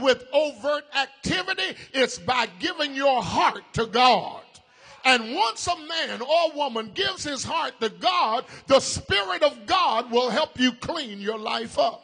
with 0.00 0.24
overt 0.32 0.84
activity, 0.96 1.76
it's 1.92 2.18
by 2.18 2.48
giving 2.58 2.94
your 2.94 3.22
heart 3.22 3.62
to 3.74 3.86
God. 3.86 4.42
And 5.04 5.34
once 5.34 5.66
a 5.66 5.76
man 5.76 6.22
or 6.22 6.56
woman 6.56 6.90
gives 6.94 7.24
his 7.24 7.44
heart 7.44 7.74
to 7.80 7.90
God, 7.90 8.46
the 8.66 8.80
Spirit 8.80 9.42
of 9.42 9.66
God 9.66 10.10
will 10.10 10.30
help 10.30 10.58
you 10.58 10.72
clean 10.72 11.20
your 11.20 11.38
life 11.38 11.78
up. 11.78 12.02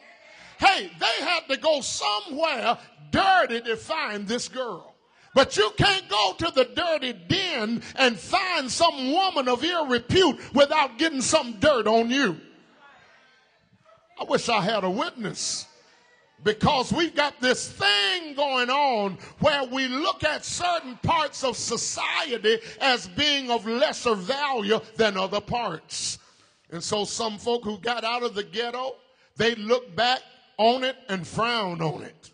Hey, 0.59 0.91
they 0.99 1.25
had 1.25 1.47
to 1.49 1.57
go 1.57 1.81
somewhere 1.81 2.77
dirty 3.09 3.61
to 3.61 3.75
find 3.75 4.27
this 4.27 4.47
girl. 4.47 4.93
But 5.33 5.57
you 5.57 5.71
can't 5.77 6.07
go 6.09 6.35
to 6.37 6.51
the 6.51 6.65
dirty 6.65 7.13
den 7.13 7.81
and 7.95 8.19
find 8.19 8.69
some 8.69 9.11
woman 9.11 9.47
of 9.47 9.63
ill 9.63 9.87
repute 9.87 10.39
without 10.53 10.99
getting 10.99 11.21
some 11.21 11.53
dirt 11.59 11.87
on 11.87 12.11
you. 12.11 12.37
I 14.21 14.23
wish 14.23 14.49
I 14.49 14.61
had 14.61 14.83
a 14.83 14.89
witness 14.89 15.65
because 16.43 16.93
we've 16.93 17.15
got 17.15 17.41
this 17.41 17.67
thing 17.71 18.35
going 18.35 18.69
on 18.69 19.17
where 19.39 19.63
we 19.63 19.87
look 19.87 20.23
at 20.23 20.45
certain 20.45 20.95
parts 21.01 21.43
of 21.43 21.57
society 21.57 22.59
as 22.79 23.07
being 23.07 23.49
of 23.49 23.65
lesser 23.65 24.13
value 24.13 24.79
than 24.95 25.17
other 25.17 25.41
parts. 25.41 26.19
And 26.69 26.83
so 26.83 27.03
some 27.03 27.39
folk 27.39 27.63
who 27.63 27.79
got 27.79 28.03
out 28.03 28.21
of 28.21 28.35
the 28.35 28.43
ghetto, 28.43 28.93
they 29.37 29.55
look 29.55 29.95
back 29.95 30.19
on 30.57 30.83
it 30.83 30.97
and 31.09 31.25
frown 31.25 31.81
on 31.81 32.03
it. 32.03 32.29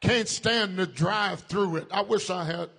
Can't 0.00 0.28
stand 0.28 0.76
to 0.76 0.86
drive 0.86 1.40
through 1.40 1.78
it. 1.78 1.88
I 1.90 2.02
wish 2.02 2.30
I 2.30 2.44
had. 2.44 2.70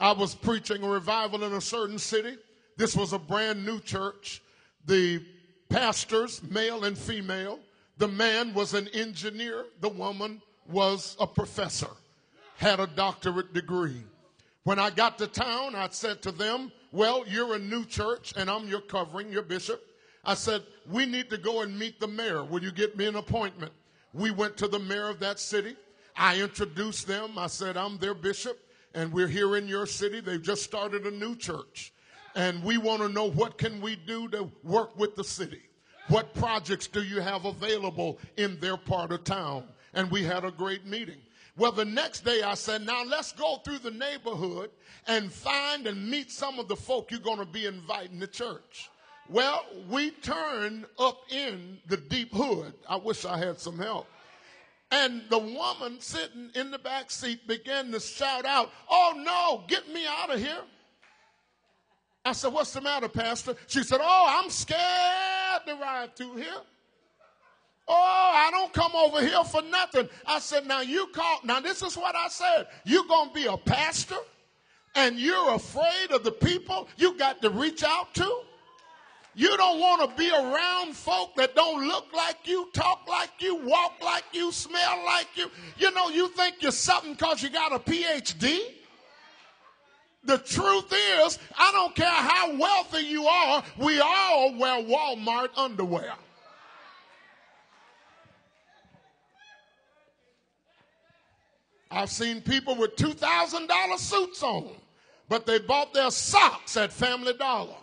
I 0.00 0.12
was 0.12 0.34
preaching 0.34 0.82
a 0.82 0.88
revival 0.88 1.44
in 1.44 1.52
a 1.52 1.60
certain 1.60 1.98
city. 1.98 2.38
This 2.78 2.96
was 2.96 3.12
a 3.12 3.18
brand 3.18 3.66
new 3.66 3.78
church. 3.80 4.42
The 4.86 5.22
pastors, 5.68 6.42
male 6.50 6.84
and 6.84 6.96
female. 6.96 7.58
The 7.98 8.08
man 8.08 8.52
was 8.54 8.74
an 8.74 8.88
engineer, 8.88 9.64
the 9.80 9.88
woman 9.88 10.42
was 10.68 11.16
a 11.18 11.26
professor, 11.26 11.90
had 12.56 12.80
a 12.80 12.86
doctorate 12.86 13.54
degree. 13.54 14.02
When 14.64 14.78
I 14.78 14.90
got 14.90 15.18
to 15.18 15.26
town, 15.26 15.74
I 15.74 15.88
said 15.90 16.22
to 16.22 16.32
them, 16.32 16.72
Well, 16.92 17.24
you're 17.26 17.54
a 17.54 17.58
new 17.58 17.84
church 17.84 18.34
and 18.36 18.50
I'm 18.50 18.68
your 18.68 18.80
covering, 18.80 19.32
your 19.32 19.42
bishop. 19.42 19.82
I 20.24 20.34
said, 20.34 20.62
We 20.90 21.06
need 21.06 21.30
to 21.30 21.38
go 21.38 21.62
and 21.62 21.78
meet 21.78 22.00
the 22.00 22.08
mayor. 22.08 22.42
Will 22.44 22.62
you 22.62 22.72
get 22.72 22.96
me 22.96 23.06
an 23.06 23.16
appointment? 23.16 23.72
We 24.12 24.30
went 24.30 24.56
to 24.58 24.68
the 24.68 24.78
mayor 24.78 25.08
of 25.08 25.20
that 25.20 25.38
city. 25.38 25.76
I 26.16 26.40
introduced 26.40 27.06
them. 27.06 27.38
I 27.38 27.46
said, 27.46 27.76
I'm 27.76 27.98
their 27.98 28.14
bishop 28.14 28.58
and 28.96 29.12
we're 29.12 29.28
here 29.28 29.56
in 29.56 29.68
your 29.68 29.86
city. 29.86 30.20
They've 30.20 30.42
just 30.42 30.62
started 30.64 31.06
a 31.06 31.10
new 31.10 31.36
church 31.36 31.92
and 32.36 32.62
we 32.62 32.76
want 32.76 33.00
to 33.00 33.08
know 33.08 33.30
what 33.30 33.56
can 33.58 33.80
we 33.80 33.96
do 33.96 34.28
to 34.28 34.48
work 34.62 34.96
with 34.96 35.16
the 35.16 35.24
city. 35.24 35.62
What 36.08 36.34
projects 36.34 36.86
do 36.86 37.02
you 37.02 37.20
have 37.20 37.46
available 37.46 38.18
in 38.36 38.60
their 38.60 38.76
part 38.76 39.10
of 39.10 39.24
town? 39.24 39.64
And 39.94 40.10
we 40.10 40.22
had 40.22 40.44
a 40.44 40.50
great 40.50 40.86
meeting. 40.86 41.16
Well, 41.56 41.72
the 41.72 41.86
next 41.86 42.24
day 42.24 42.42
I 42.42 42.54
said, 42.54 42.84
now 42.84 43.02
let's 43.02 43.32
go 43.32 43.56
through 43.64 43.78
the 43.78 43.90
neighborhood 43.90 44.70
and 45.08 45.32
find 45.32 45.86
and 45.86 46.10
meet 46.10 46.30
some 46.30 46.58
of 46.58 46.68
the 46.68 46.76
folk 46.76 47.10
you're 47.10 47.18
going 47.18 47.38
to 47.38 47.46
be 47.46 47.64
inviting 47.64 48.20
to 48.20 48.26
church. 48.26 48.90
Well, 49.30 49.64
we 49.88 50.10
turned 50.10 50.84
up 50.98 51.22
in 51.30 51.78
the 51.88 51.96
deep 51.96 52.32
hood. 52.32 52.74
I 52.88 52.96
wish 52.96 53.24
I 53.24 53.38
had 53.38 53.58
some 53.58 53.78
help. 53.78 54.06
And 54.90 55.22
the 55.30 55.38
woman 55.38 56.00
sitting 56.00 56.50
in 56.54 56.70
the 56.70 56.78
back 56.78 57.10
seat 57.10 57.48
began 57.48 57.90
to 57.92 57.98
shout 57.98 58.44
out, 58.44 58.70
Oh 58.88 59.14
no, 59.16 59.64
get 59.66 59.88
me 59.92 60.06
out 60.06 60.32
of 60.32 60.38
here. 60.38 60.62
I 62.26 62.32
said, 62.32 62.52
What's 62.52 62.72
the 62.72 62.80
matter, 62.80 63.08
Pastor? 63.08 63.54
She 63.68 63.84
said, 63.84 64.00
Oh, 64.02 64.26
I'm 64.28 64.50
scared 64.50 64.80
to 65.66 65.74
ride 65.74 66.16
through 66.16 66.36
here. 66.36 66.60
Oh, 67.88 68.32
I 68.34 68.50
don't 68.50 68.72
come 68.72 68.90
over 68.96 69.20
here 69.20 69.44
for 69.44 69.62
nothing. 69.62 70.08
I 70.26 70.40
said, 70.40 70.66
Now 70.66 70.80
you 70.80 71.06
call, 71.14 71.38
now 71.44 71.60
this 71.60 71.82
is 71.82 71.96
what 71.96 72.16
I 72.16 72.26
said. 72.26 72.66
You're 72.84 73.06
going 73.06 73.28
to 73.28 73.34
be 73.34 73.46
a 73.46 73.56
pastor 73.56 74.16
and 74.96 75.20
you're 75.20 75.54
afraid 75.54 76.10
of 76.10 76.24
the 76.24 76.32
people 76.32 76.88
you 76.96 77.16
got 77.16 77.40
to 77.42 77.50
reach 77.50 77.84
out 77.84 78.12
to? 78.14 78.40
You 79.36 79.56
don't 79.56 79.78
want 79.78 80.10
to 80.10 80.16
be 80.16 80.28
around 80.30 80.96
folk 80.96 81.36
that 81.36 81.54
don't 81.54 81.86
look 81.86 82.06
like 82.12 82.38
you, 82.48 82.70
talk 82.72 83.06
like 83.06 83.30
you, 83.38 83.54
walk 83.54 83.92
like 84.02 84.24
you, 84.32 84.50
smell 84.50 85.04
like 85.04 85.28
you. 85.36 85.48
You 85.78 85.92
know, 85.92 86.08
you 86.08 86.28
think 86.28 86.56
you're 86.60 86.72
something 86.72 87.12
because 87.12 87.40
you 87.40 87.50
got 87.50 87.72
a 87.72 87.78
PhD. 87.78 88.58
The 90.26 90.38
truth 90.38 90.92
is, 90.92 91.38
I 91.56 91.70
don't 91.70 91.94
care 91.94 92.06
how 92.10 92.56
wealthy 92.56 93.06
you 93.06 93.26
are, 93.26 93.62
we 93.78 94.00
all 94.00 94.58
wear 94.58 94.82
Walmart 94.82 95.50
underwear. 95.56 96.14
I've 101.92 102.10
seen 102.10 102.40
people 102.40 102.74
with 102.74 102.96
$2,000 102.96 103.98
suits 103.98 104.42
on, 104.42 104.70
but 105.28 105.46
they 105.46 105.60
bought 105.60 105.94
their 105.94 106.10
socks 106.10 106.76
at 106.76 106.92
Family 106.92 107.32
Dollar. 107.34 107.76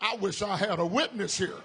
I 0.00 0.14
wish 0.16 0.40
I 0.40 0.56
had 0.56 0.78
a 0.78 0.86
witness 0.86 1.36
here. 1.36 1.60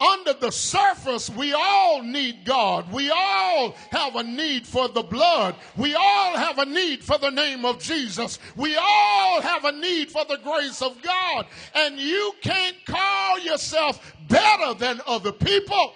Under 0.00 0.32
the 0.32 0.50
surface, 0.50 1.30
we 1.30 1.52
all 1.52 2.02
need 2.02 2.44
God. 2.44 2.92
We 2.92 3.10
all 3.10 3.72
have 3.90 4.16
a 4.16 4.24
need 4.24 4.66
for 4.66 4.88
the 4.88 5.02
blood. 5.02 5.54
We 5.76 5.94
all 5.94 6.36
have 6.36 6.58
a 6.58 6.66
need 6.66 7.04
for 7.04 7.16
the 7.16 7.30
name 7.30 7.64
of 7.64 7.80
Jesus. 7.80 8.38
We 8.56 8.76
all 8.76 9.40
have 9.40 9.64
a 9.64 9.72
need 9.72 10.10
for 10.10 10.24
the 10.24 10.38
grace 10.38 10.82
of 10.82 11.00
God. 11.00 11.46
And 11.74 11.96
you 11.98 12.32
can't 12.42 12.76
call 12.86 13.38
yourself 13.38 14.14
better 14.28 14.74
than 14.74 15.00
other 15.06 15.32
people 15.32 15.92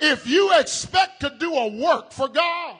if 0.00 0.26
you 0.26 0.58
expect 0.58 1.20
to 1.20 1.34
do 1.38 1.52
a 1.54 1.68
work 1.68 2.12
for 2.12 2.28
God. 2.28 2.78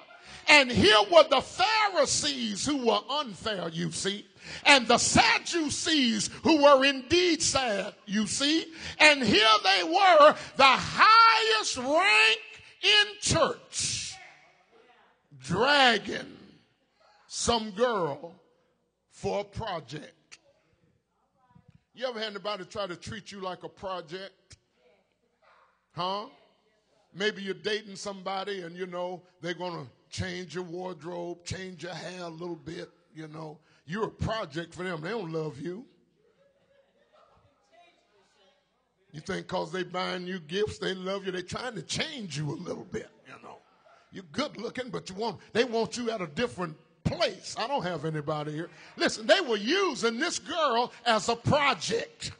And 0.48 0.70
here 0.70 0.96
were 1.10 1.24
the 1.28 1.40
Pharisees 1.40 2.66
who 2.66 2.86
were 2.86 3.00
unfair, 3.10 3.68
you 3.68 3.90
see 3.90 4.26
and 4.64 4.86
the 4.86 4.98
Sadducees 4.98 6.30
who 6.42 6.62
were 6.62 6.84
indeed 6.84 7.42
sad, 7.42 7.94
you 8.06 8.26
see. 8.26 8.66
And 8.98 9.22
here 9.22 9.46
they 9.62 9.82
were, 9.84 10.34
the 10.56 10.64
highest 10.64 11.76
rank 11.76 12.40
in 12.82 13.06
church, 13.20 14.14
dragging 15.40 16.36
some 17.26 17.70
girl 17.70 18.34
for 19.10 19.40
a 19.40 19.44
project. 19.44 20.38
You 21.94 22.06
ever 22.06 22.18
had 22.18 22.30
anybody 22.30 22.64
try 22.64 22.86
to 22.86 22.96
treat 22.96 23.30
you 23.30 23.40
like 23.40 23.62
a 23.62 23.68
project? 23.68 24.56
Huh? 25.92 26.26
Maybe 27.14 27.42
you're 27.42 27.54
dating 27.54 27.94
somebody 27.94 28.62
and 28.62 28.76
you 28.76 28.86
know 28.86 29.22
they're 29.40 29.54
going 29.54 29.84
to 29.84 29.90
change 30.10 30.54
your 30.54 30.64
wardrobe, 30.64 31.44
change 31.44 31.84
your 31.84 31.94
hair 31.94 32.22
a 32.22 32.28
little 32.28 32.56
bit, 32.56 32.88
you 33.14 33.28
know. 33.28 33.58
You're 33.86 34.04
a 34.04 34.10
project 34.10 34.74
for 34.74 34.82
them. 34.82 35.00
They 35.02 35.10
don't 35.10 35.32
love 35.32 35.60
you. 35.60 35.84
You 39.12 39.20
think 39.20 39.46
because 39.46 39.70
they 39.70 39.84
buying 39.84 40.26
you 40.26 40.40
gifts, 40.40 40.78
they 40.78 40.92
love 40.94 41.24
you. 41.24 41.30
They're 41.30 41.42
trying 41.42 41.76
to 41.76 41.82
change 41.82 42.36
you 42.36 42.50
a 42.50 42.58
little 42.58 42.84
bit, 42.84 43.08
you 43.26 43.34
know. 43.44 43.58
You're 44.10 44.24
good 44.32 44.56
looking, 44.56 44.90
but 44.90 45.08
you 45.08 45.14
want 45.14 45.38
they 45.52 45.62
want 45.62 45.96
you 45.96 46.10
at 46.10 46.20
a 46.20 46.26
different 46.26 46.76
place. 47.04 47.54
I 47.56 47.68
don't 47.68 47.84
have 47.84 48.04
anybody 48.04 48.52
here. 48.52 48.70
Listen, 48.96 49.26
they 49.26 49.40
were 49.40 49.56
using 49.56 50.18
this 50.18 50.38
girl 50.38 50.92
as 51.06 51.28
a 51.28 51.36
project. 51.36 52.32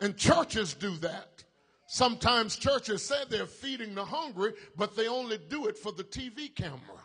And 0.00 0.16
churches 0.16 0.74
do 0.74 0.90
that. 0.98 1.44
Sometimes 1.86 2.56
churches 2.56 3.02
say 3.02 3.16
they're 3.30 3.46
feeding 3.46 3.94
the 3.94 4.04
hungry, 4.04 4.52
but 4.76 4.96
they 4.96 5.08
only 5.08 5.38
do 5.48 5.66
it 5.66 5.78
for 5.78 5.92
the 5.92 6.04
TV 6.04 6.54
camera. 6.54 7.00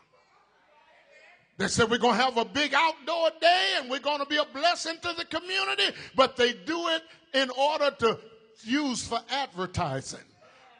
They 1.61 1.67
said 1.67 1.91
we're 1.91 1.99
going 1.99 2.17
to 2.17 2.23
have 2.23 2.37
a 2.37 2.45
big 2.45 2.73
outdoor 2.73 3.29
day 3.39 3.73
and 3.77 3.87
we're 3.87 3.99
going 3.99 4.17
to 4.17 4.25
be 4.25 4.37
a 4.37 4.45
blessing 4.45 4.95
to 5.03 5.13
the 5.15 5.25
community, 5.25 5.95
but 6.15 6.35
they 6.35 6.53
do 6.53 6.87
it 6.87 7.03
in 7.35 7.51
order 7.51 7.91
to 7.99 8.17
use 8.63 9.07
for 9.07 9.19
advertising. 9.29 10.21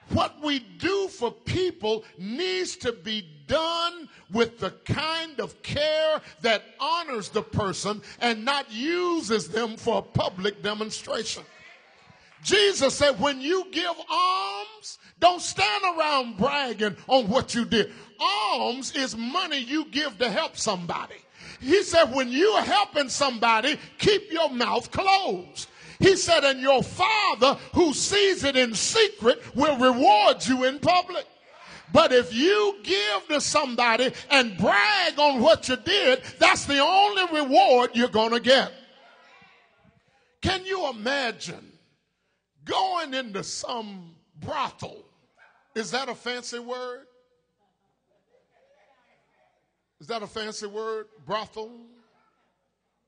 What 0.10 0.42
we 0.42 0.58
do 0.80 1.08
for 1.08 1.32
people 1.32 2.04
needs 2.18 2.78
to 2.78 2.94
be 2.94 3.30
done 3.46 4.10
with 4.32 4.58
the 4.58 4.72
kind 4.86 5.40
of 5.40 5.62
care 5.62 6.20
that 6.42 6.64
honors 6.80 7.30
the 7.30 7.44
person 7.44 8.02
and 8.20 8.44
not 8.44 8.72
uses 8.72 9.50
them 9.50 9.78
for 9.78 10.00
a 10.00 10.02
public 10.02 10.64
demonstration. 10.64 11.44
Jesus 12.44 12.96
said, 12.96 13.20
when 13.20 13.40
you 13.42 13.68
give 13.72 13.94
alms, 14.10 14.98
don't 15.20 15.42
stand 15.42 15.84
around 15.84 16.38
bragging 16.38 16.96
on 17.08 17.28
what 17.28 17.54
you 17.54 17.66
did. 17.66 17.92
Alms 18.20 18.96
is 18.96 19.16
money 19.16 19.60
you 19.60 19.86
give 19.86 20.18
to 20.18 20.30
help 20.30 20.58
somebody. 20.58 21.16
He 21.60 21.84
said, 21.84 22.06
when 22.06 22.30
you're 22.30 22.62
helping 22.62 23.10
somebody, 23.10 23.78
keep 24.00 24.32
your 24.32 24.50
mouth 24.50 24.92
closed. 24.92 25.70
He 26.00 26.16
said, 26.16 26.44
and 26.44 26.60
your 26.60 26.82
father 26.82 27.60
who 27.76 27.94
sees 27.94 28.44
it 28.44 28.56
in 28.56 28.74
secret 28.74 29.56
will 29.56 29.78
reward 29.78 30.44
you 30.48 30.64
in 30.64 30.80
public. 30.80 31.26
But 31.94 32.12
if 32.12 32.34
you 32.34 32.78
give 32.82 33.28
to 33.30 33.42
somebody 33.42 34.12
and 34.32 34.58
brag 34.58 35.20
on 35.20 35.42
what 35.42 35.70
you 35.70 35.76
did, 35.76 36.24
that's 36.40 36.66
the 36.66 36.80
only 36.80 37.42
reward 37.42 37.92
you're 37.94 38.08
going 38.08 38.32
to 38.32 38.40
get. 38.40 38.72
Can 40.42 40.66
you 40.66 40.90
imagine 40.90 41.71
going 42.66 43.14
into 43.14 43.44
some 43.44 44.16
brothel? 44.40 45.06
Is 45.76 45.92
that 45.92 46.10
a 46.10 46.16
fancy 46.16 46.60
word? 46.60 47.06
Is 50.00 50.08
that 50.08 50.24
a 50.24 50.28
fancy 50.28 50.68
word? 50.68 51.08
Brothel? 51.26 51.72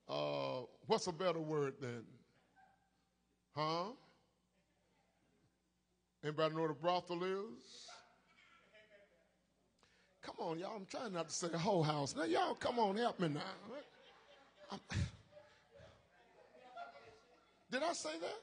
Uh, 0.07 0.61
what's 0.87 1.07
a 1.07 1.11
better 1.11 1.39
word 1.39 1.73
then? 1.81 2.03
Huh? 3.55 3.85
Anybody 6.23 6.55
know 6.55 6.61
what 6.61 6.71
a 6.71 6.75
brothel 6.75 7.23
is? 7.23 7.87
Come 10.21 10.35
on, 10.39 10.59
y'all. 10.59 10.75
I'm 10.75 10.85
trying 10.85 11.13
not 11.13 11.27
to 11.29 11.35
say 11.35 11.49
whole 11.49 11.83
house. 11.83 12.15
Now, 12.15 12.23
y'all, 12.23 12.55
come 12.55 12.79
on, 12.79 12.95
help 12.95 13.19
me 13.19 13.27
now. 13.27 13.41
Did 17.71 17.83
I 17.83 17.91
say 17.93 18.11
that? 18.21 18.39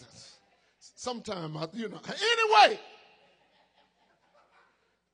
Sometime, 0.78 1.56
I, 1.56 1.68
you 1.72 1.88
know. 1.88 2.00
Anyway, 2.06 2.80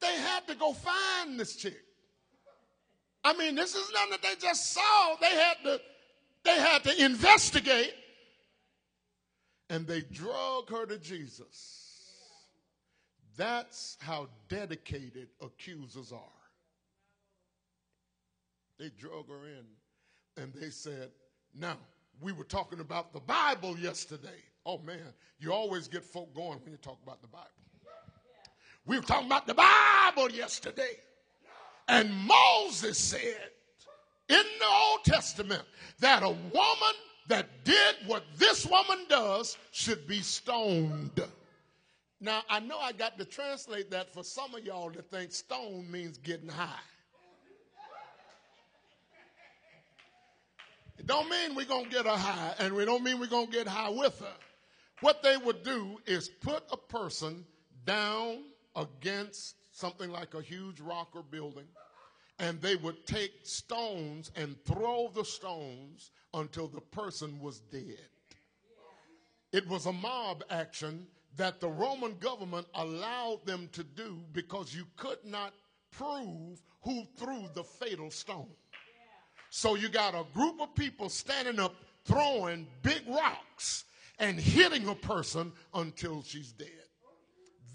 they 0.00 0.16
had 0.16 0.46
to 0.48 0.54
go 0.54 0.72
find 0.72 1.38
this 1.38 1.56
chick. 1.56 1.76
I 3.24 3.36
mean, 3.36 3.54
this 3.54 3.74
is 3.74 3.90
nothing 3.92 4.10
that 4.12 4.22
they 4.22 4.34
just 4.40 4.72
saw. 4.72 5.16
They 5.20 5.30
had 5.30 5.54
to, 5.64 5.80
they 6.44 6.56
had 6.58 6.84
to 6.84 7.04
investigate. 7.04 7.94
And 9.70 9.86
they 9.86 10.00
drug 10.00 10.70
her 10.70 10.86
to 10.86 10.98
Jesus. 10.98 11.88
That's 13.36 13.96
how 14.00 14.28
dedicated 14.48 15.28
accusers 15.40 16.12
are. 16.12 16.20
They 18.78 18.90
drug 18.90 19.28
her 19.28 19.46
in 19.46 20.42
and 20.42 20.52
they 20.54 20.70
said, 20.70 21.10
Now, 21.54 21.76
we 22.20 22.32
were 22.32 22.44
talking 22.44 22.80
about 22.80 23.12
the 23.12 23.20
Bible 23.20 23.76
yesterday. 23.78 24.42
Oh 24.68 24.76
man, 24.84 25.14
you 25.40 25.50
always 25.50 25.88
get 25.88 26.04
folk 26.04 26.34
going 26.34 26.58
when 26.62 26.72
you 26.72 26.76
talk 26.76 26.98
about 27.02 27.22
the 27.22 27.28
Bible. 27.28 27.48
We 28.84 28.96
were 28.96 29.02
talking 29.02 29.26
about 29.26 29.46
the 29.46 29.54
Bible 29.54 30.30
yesterday. 30.30 30.92
And 31.88 32.12
Moses 32.12 32.98
said 32.98 33.48
in 34.28 34.42
the 34.58 34.66
Old 34.66 35.04
Testament 35.04 35.62
that 36.00 36.22
a 36.22 36.28
woman 36.28 36.94
that 37.28 37.46
did 37.64 37.96
what 38.04 38.24
this 38.36 38.66
woman 38.66 39.06
does 39.08 39.56
should 39.70 40.06
be 40.06 40.20
stoned. 40.20 41.18
Now, 42.20 42.42
I 42.50 42.60
know 42.60 42.78
I 42.78 42.92
got 42.92 43.16
to 43.18 43.24
translate 43.24 43.90
that 43.92 44.12
for 44.12 44.22
some 44.22 44.54
of 44.54 44.66
y'all 44.66 44.90
that 44.90 45.10
think 45.10 45.32
stone 45.32 45.90
means 45.90 46.18
getting 46.18 46.48
high. 46.48 46.68
It 50.98 51.06
don't 51.06 51.30
mean 51.30 51.54
we're 51.54 51.64
going 51.64 51.84
to 51.84 51.90
get 51.90 52.04
her 52.04 52.10
high, 52.10 52.54
and 52.58 52.74
we 52.74 52.84
don't 52.84 53.02
mean 53.02 53.18
we're 53.18 53.28
going 53.28 53.46
to 53.46 53.52
get 53.52 53.66
high 53.66 53.88
with 53.88 54.18
her. 54.18 54.34
What 55.00 55.22
they 55.22 55.36
would 55.36 55.62
do 55.62 56.00
is 56.06 56.28
put 56.28 56.64
a 56.72 56.76
person 56.76 57.44
down 57.84 58.44
against 58.74 59.56
something 59.72 60.10
like 60.10 60.34
a 60.34 60.42
huge 60.42 60.80
rock 60.80 61.10
or 61.14 61.22
building, 61.22 61.66
and 62.38 62.60
they 62.60 62.76
would 62.76 63.06
take 63.06 63.32
stones 63.44 64.30
and 64.34 64.56
throw 64.64 65.10
the 65.14 65.24
stones 65.24 66.10
until 66.34 66.66
the 66.66 66.80
person 66.80 67.40
was 67.40 67.60
dead. 67.60 68.08
It 69.52 69.66
was 69.68 69.86
a 69.86 69.92
mob 69.92 70.44
action 70.50 71.06
that 71.36 71.60
the 71.60 71.68
Roman 71.68 72.16
government 72.18 72.66
allowed 72.74 73.46
them 73.46 73.68
to 73.72 73.84
do 73.84 74.18
because 74.32 74.74
you 74.74 74.84
could 74.96 75.24
not 75.24 75.54
prove 75.92 76.60
who 76.82 77.04
threw 77.16 77.48
the 77.54 77.64
fatal 77.64 78.10
stone. 78.10 78.50
So 79.50 79.76
you 79.76 79.88
got 79.88 80.14
a 80.14 80.26
group 80.34 80.60
of 80.60 80.74
people 80.74 81.08
standing 81.08 81.58
up 81.58 81.74
throwing 82.04 82.66
big 82.82 83.02
rocks 83.08 83.84
and 84.18 84.38
hitting 84.38 84.88
a 84.88 84.94
person 84.94 85.52
until 85.74 86.22
she's 86.22 86.52
dead. 86.52 86.68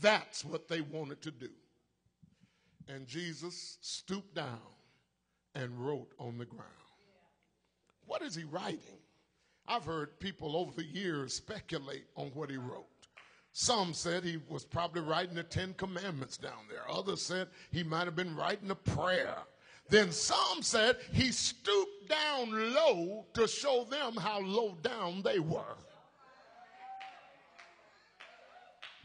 That's 0.02 0.44
what 0.44 0.68
they 0.68 0.82
wanted 0.82 1.22
to 1.22 1.32
do. 1.32 1.50
And 2.88 3.08
Jesus 3.08 3.78
stooped 3.82 4.36
down 4.36 4.60
and 5.56 5.80
wrote 5.80 6.12
on 6.20 6.38
the 6.38 6.46
ground. 6.46 6.68
What 8.06 8.22
is 8.22 8.36
he 8.36 8.44
writing? 8.44 9.00
I've 9.68 9.86
heard 9.86 10.20
people 10.20 10.58
over 10.58 10.74
the 10.76 10.84
years 10.84 11.34
speculate 11.34 12.06
on 12.16 12.28
what 12.34 12.50
he 12.50 12.58
wrote. 12.58 12.88
Some 13.54 13.94
said 13.94 14.24
he 14.24 14.40
was 14.50 14.66
probably 14.66 15.02
writing 15.02 15.36
the 15.36 15.44
Ten 15.44 15.74
Commandments 15.76 16.38
down 16.38 16.68
there. 16.70 16.90
Others 16.90 17.22
said 17.22 17.48
he 17.72 17.84
might 17.84 18.06
have 18.06 18.16
been 18.16 18.36
writing 18.36 18.72
a 18.72 18.76
prayer. 18.76 19.38
Then 19.90 20.12
some 20.12 20.62
said 20.62 20.98
he 21.12 21.32
stooped 21.32 22.10
down 22.10 22.74
low 22.74 23.26
to 23.36 23.48
show 23.48 23.86
them 23.90 24.16
how 24.18 24.42
low 24.42 24.76
down 24.82 25.22
they 25.22 25.40
were. 25.40 25.78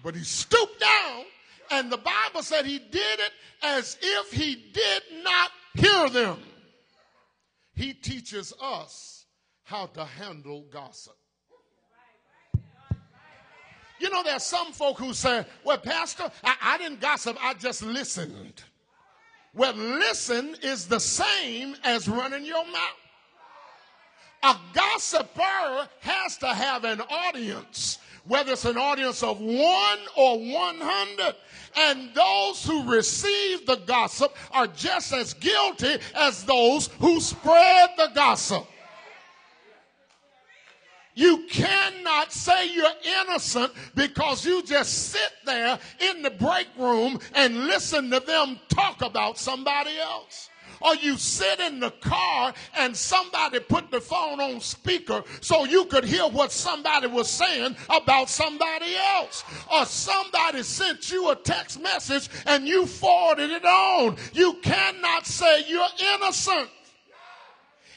But 0.02 0.14
he 0.14 0.22
stooped 0.22 0.80
down, 0.80 1.24
and 1.70 1.90
the 1.90 1.98
Bible 1.98 2.42
said 2.42 2.64
he 2.64 2.78
did 2.78 3.20
it 3.20 3.32
as 3.62 3.96
if 4.00 4.32
he 4.32 4.70
did 4.72 5.02
not 5.22 5.50
hear 5.74 6.08
them. 6.08 6.38
He 7.74 7.92
teaches 7.94 8.52
us 8.60 9.26
how 9.64 9.86
to 9.86 10.04
handle 10.04 10.64
gossip. 10.70 11.14
You 14.00 14.10
know, 14.10 14.22
there's 14.22 14.44
some 14.44 14.72
folk 14.72 14.98
who 14.98 15.12
say, 15.12 15.44
Well, 15.64 15.78
Pastor, 15.78 16.30
I, 16.44 16.56
I 16.62 16.78
didn't 16.78 17.00
gossip, 17.00 17.36
I 17.40 17.54
just 17.54 17.82
listened. 17.82 18.62
Well, 19.54 19.74
listen 19.74 20.54
is 20.62 20.86
the 20.86 21.00
same 21.00 21.74
as 21.82 22.08
running 22.08 22.44
your 22.44 22.64
mouth. 22.64 22.98
A 24.44 24.56
gossiper 24.72 25.88
has 26.00 26.36
to 26.38 26.54
have 26.54 26.84
an 26.84 27.00
audience, 27.00 27.98
whether 28.28 28.52
it's 28.52 28.64
an 28.64 28.76
audience 28.76 29.22
of 29.22 29.40
one 29.40 29.98
or 30.16 30.38
100. 30.38 31.34
And 31.76 32.10
those 32.14 32.64
who 32.64 32.90
receive 32.90 33.66
the 33.66 33.76
gossip 33.86 34.34
are 34.52 34.66
just 34.66 35.12
as 35.12 35.34
guilty 35.34 35.96
as 36.14 36.44
those 36.44 36.88
who 36.98 37.20
spread 37.20 37.90
the 37.96 38.10
gossip. 38.14 38.66
You 41.14 41.46
cannot 41.50 42.32
say 42.32 42.72
you're 42.72 42.86
innocent 43.22 43.72
because 43.96 44.46
you 44.46 44.62
just 44.62 45.10
sit 45.10 45.32
there 45.44 45.76
in 45.98 46.22
the 46.22 46.30
break 46.30 46.68
room 46.78 47.18
and 47.34 47.66
listen 47.66 48.08
to 48.10 48.20
them 48.20 48.60
talk 48.68 49.02
about 49.02 49.36
somebody 49.36 49.98
else. 49.98 50.48
Or 50.80 50.94
you 50.96 51.16
sit 51.16 51.60
in 51.60 51.80
the 51.80 51.90
car 51.90 52.54
and 52.78 52.96
somebody 52.96 53.60
put 53.60 53.90
the 53.90 54.00
phone 54.00 54.40
on 54.40 54.60
speaker 54.60 55.24
so 55.40 55.64
you 55.64 55.86
could 55.86 56.04
hear 56.04 56.28
what 56.28 56.52
somebody 56.52 57.06
was 57.06 57.28
saying 57.28 57.76
about 57.90 58.28
somebody 58.28 58.94
else. 58.94 59.44
Or 59.72 59.84
somebody 59.84 60.62
sent 60.62 61.10
you 61.10 61.30
a 61.30 61.36
text 61.36 61.80
message 61.80 62.28
and 62.46 62.66
you 62.66 62.86
forwarded 62.86 63.50
it 63.50 63.64
on. 63.64 64.16
You 64.32 64.54
cannot 64.62 65.26
say 65.26 65.64
you're 65.68 65.86
innocent. 66.14 66.70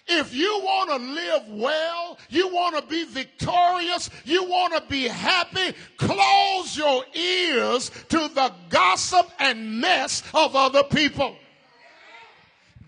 If 0.07 0.33
you 0.33 0.59
want 0.63 0.89
to 0.89 0.95
live 0.97 1.43
well, 1.49 2.17
you 2.29 2.47
want 2.49 2.75
to 2.75 2.81
be 2.89 3.05
victorious, 3.05 4.09
you 4.25 4.43
want 4.43 4.73
to 4.73 4.83
be 4.89 5.07
happy, 5.07 5.73
close 5.97 6.75
your 6.75 7.03
ears 7.13 7.91
to 8.09 8.27
the 8.27 8.51
gossip 8.69 9.29
and 9.39 9.79
mess 9.79 10.23
of 10.33 10.55
other 10.55 10.83
people. 10.83 11.37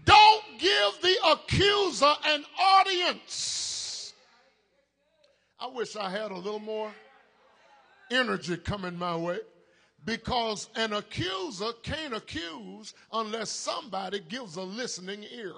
Don't 0.06 0.44
give 0.60 1.02
the 1.02 1.16
accuser 1.32 2.14
an 2.26 2.44
audience. 2.60 4.14
I 5.60 5.68
wish 5.68 5.96
I 5.96 6.10
had 6.10 6.32
a 6.32 6.38
little 6.38 6.60
more 6.60 6.92
energy 8.12 8.58
coming 8.58 8.98
my 8.98 9.16
way 9.16 9.40
because 10.06 10.70
an 10.76 10.94
accuser 10.94 11.72
can't 11.84 12.14
accuse 12.14 12.94
unless 13.12 13.50
somebody 13.50 14.20
gives 14.20 14.58
a 14.58 14.62
listening 14.62 15.24
ear. 15.34 15.54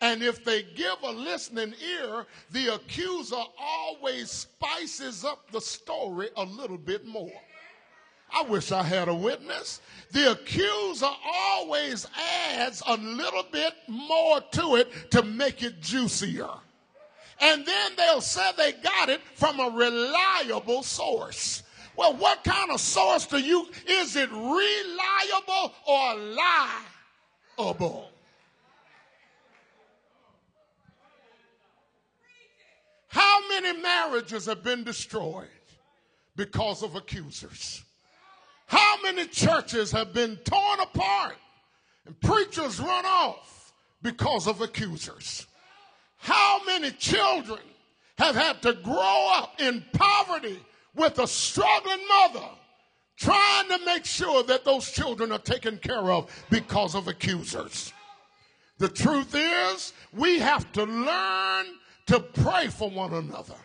And 0.00 0.22
if 0.22 0.44
they 0.44 0.62
give 0.62 0.96
a 1.04 1.10
listening 1.10 1.74
ear, 1.80 2.26
the 2.50 2.74
accuser 2.74 3.42
always 3.58 4.30
spices 4.30 5.24
up 5.24 5.50
the 5.52 5.60
story 5.60 6.28
a 6.36 6.44
little 6.44 6.78
bit 6.78 7.06
more. 7.06 7.30
I 8.34 8.42
wish 8.42 8.72
I 8.72 8.82
had 8.82 9.08
a 9.08 9.14
witness. 9.14 9.80
The 10.10 10.32
accuser 10.32 11.10
always 11.24 12.06
adds 12.50 12.82
a 12.86 12.96
little 12.96 13.44
bit 13.50 13.74
more 13.88 14.40
to 14.52 14.76
it 14.76 15.10
to 15.10 15.22
make 15.22 15.62
it 15.62 15.80
juicier. 15.80 16.50
And 17.40 17.66
then 17.66 17.92
they'll 17.96 18.20
say 18.20 18.50
they 18.56 18.72
got 18.72 19.08
it 19.08 19.20
from 19.34 19.58
a 19.58 19.70
reliable 19.70 20.82
source. 20.82 21.62
Well, 21.96 22.14
what 22.14 22.44
kind 22.44 22.70
of 22.70 22.80
source 22.80 23.26
do 23.26 23.38
you, 23.38 23.68
is 23.86 24.16
it 24.16 24.30
reliable 24.30 25.72
or 25.86 26.14
liable? 27.58 28.08
How 33.08 33.48
many 33.48 33.78
marriages 33.78 34.46
have 34.46 34.64
been 34.64 34.84
destroyed 34.84 35.48
because 36.34 36.82
of 36.82 36.94
accusers? 36.96 37.82
How 38.72 39.02
many 39.02 39.26
churches 39.26 39.92
have 39.92 40.14
been 40.14 40.36
torn 40.36 40.80
apart 40.80 41.36
and 42.06 42.18
preachers 42.22 42.80
run 42.80 43.04
off 43.04 43.70
because 44.00 44.46
of 44.48 44.62
accusers? 44.62 45.46
How 46.16 46.62
many 46.64 46.90
children 46.92 47.60
have 48.16 48.34
had 48.34 48.62
to 48.62 48.72
grow 48.72 49.30
up 49.34 49.60
in 49.60 49.84
poverty 49.92 50.58
with 50.94 51.18
a 51.18 51.26
struggling 51.26 52.00
mother 52.08 52.48
trying 53.18 53.68
to 53.68 53.84
make 53.84 54.06
sure 54.06 54.42
that 54.44 54.64
those 54.64 54.90
children 54.90 55.32
are 55.32 55.38
taken 55.38 55.76
care 55.76 56.10
of 56.10 56.30
because 56.48 56.94
of 56.94 57.08
accusers? 57.08 57.92
The 58.78 58.88
truth 58.88 59.34
is, 59.34 59.92
we 60.14 60.38
have 60.38 60.72
to 60.72 60.84
learn 60.84 61.66
to 62.06 62.20
pray 62.20 62.68
for 62.68 62.88
one 62.88 63.12
another. 63.12 63.56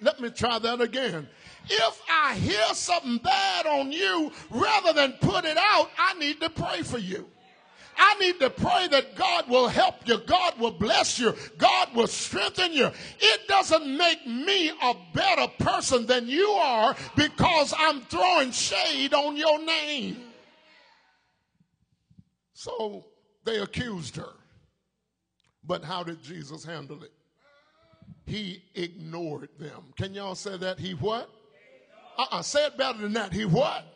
Let 0.00 0.20
me 0.20 0.30
try 0.30 0.58
that 0.58 0.80
again. 0.80 1.28
If 1.68 2.02
I 2.10 2.34
hear 2.34 2.74
something 2.74 3.18
bad 3.18 3.66
on 3.66 3.92
you, 3.92 4.32
rather 4.50 4.92
than 4.92 5.12
put 5.20 5.44
it 5.44 5.56
out, 5.58 5.90
I 5.98 6.14
need 6.14 6.40
to 6.40 6.50
pray 6.50 6.82
for 6.82 6.98
you. 6.98 7.26
I 7.98 8.14
need 8.20 8.38
to 8.38 8.48
pray 8.48 8.86
that 8.92 9.16
God 9.16 9.48
will 9.50 9.66
help 9.66 10.06
you, 10.06 10.18
God 10.18 10.58
will 10.60 10.70
bless 10.70 11.18
you, 11.18 11.34
God 11.58 11.94
will 11.96 12.06
strengthen 12.06 12.72
you. 12.72 12.90
It 13.18 13.48
doesn't 13.48 13.96
make 13.96 14.24
me 14.24 14.68
a 14.68 14.94
better 15.12 15.48
person 15.58 16.06
than 16.06 16.28
you 16.28 16.48
are 16.48 16.94
because 17.16 17.74
I'm 17.76 18.02
throwing 18.02 18.52
shade 18.52 19.14
on 19.14 19.36
your 19.36 19.64
name. 19.64 20.22
So 22.52 23.06
they 23.44 23.58
accused 23.58 24.16
her. 24.16 24.32
But 25.64 25.84
how 25.84 26.04
did 26.04 26.22
Jesus 26.22 26.64
handle 26.64 27.02
it? 27.02 27.12
He 28.28 28.62
ignored 28.74 29.48
them. 29.58 29.92
Can 29.96 30.12
y'all 30.12 30.34
say 30.34 30.58
that? 30.58 30.78
He 30.78 30.92
what? 30.92 31.30
Uh-uh, 32.18 32.42
say 32.42 32.66
it 32.66 32.76
better 32.76 32.98
than 32.98 33.14
that. 33.14 33.32
He 33.32 33.46
what? 33.46 33.86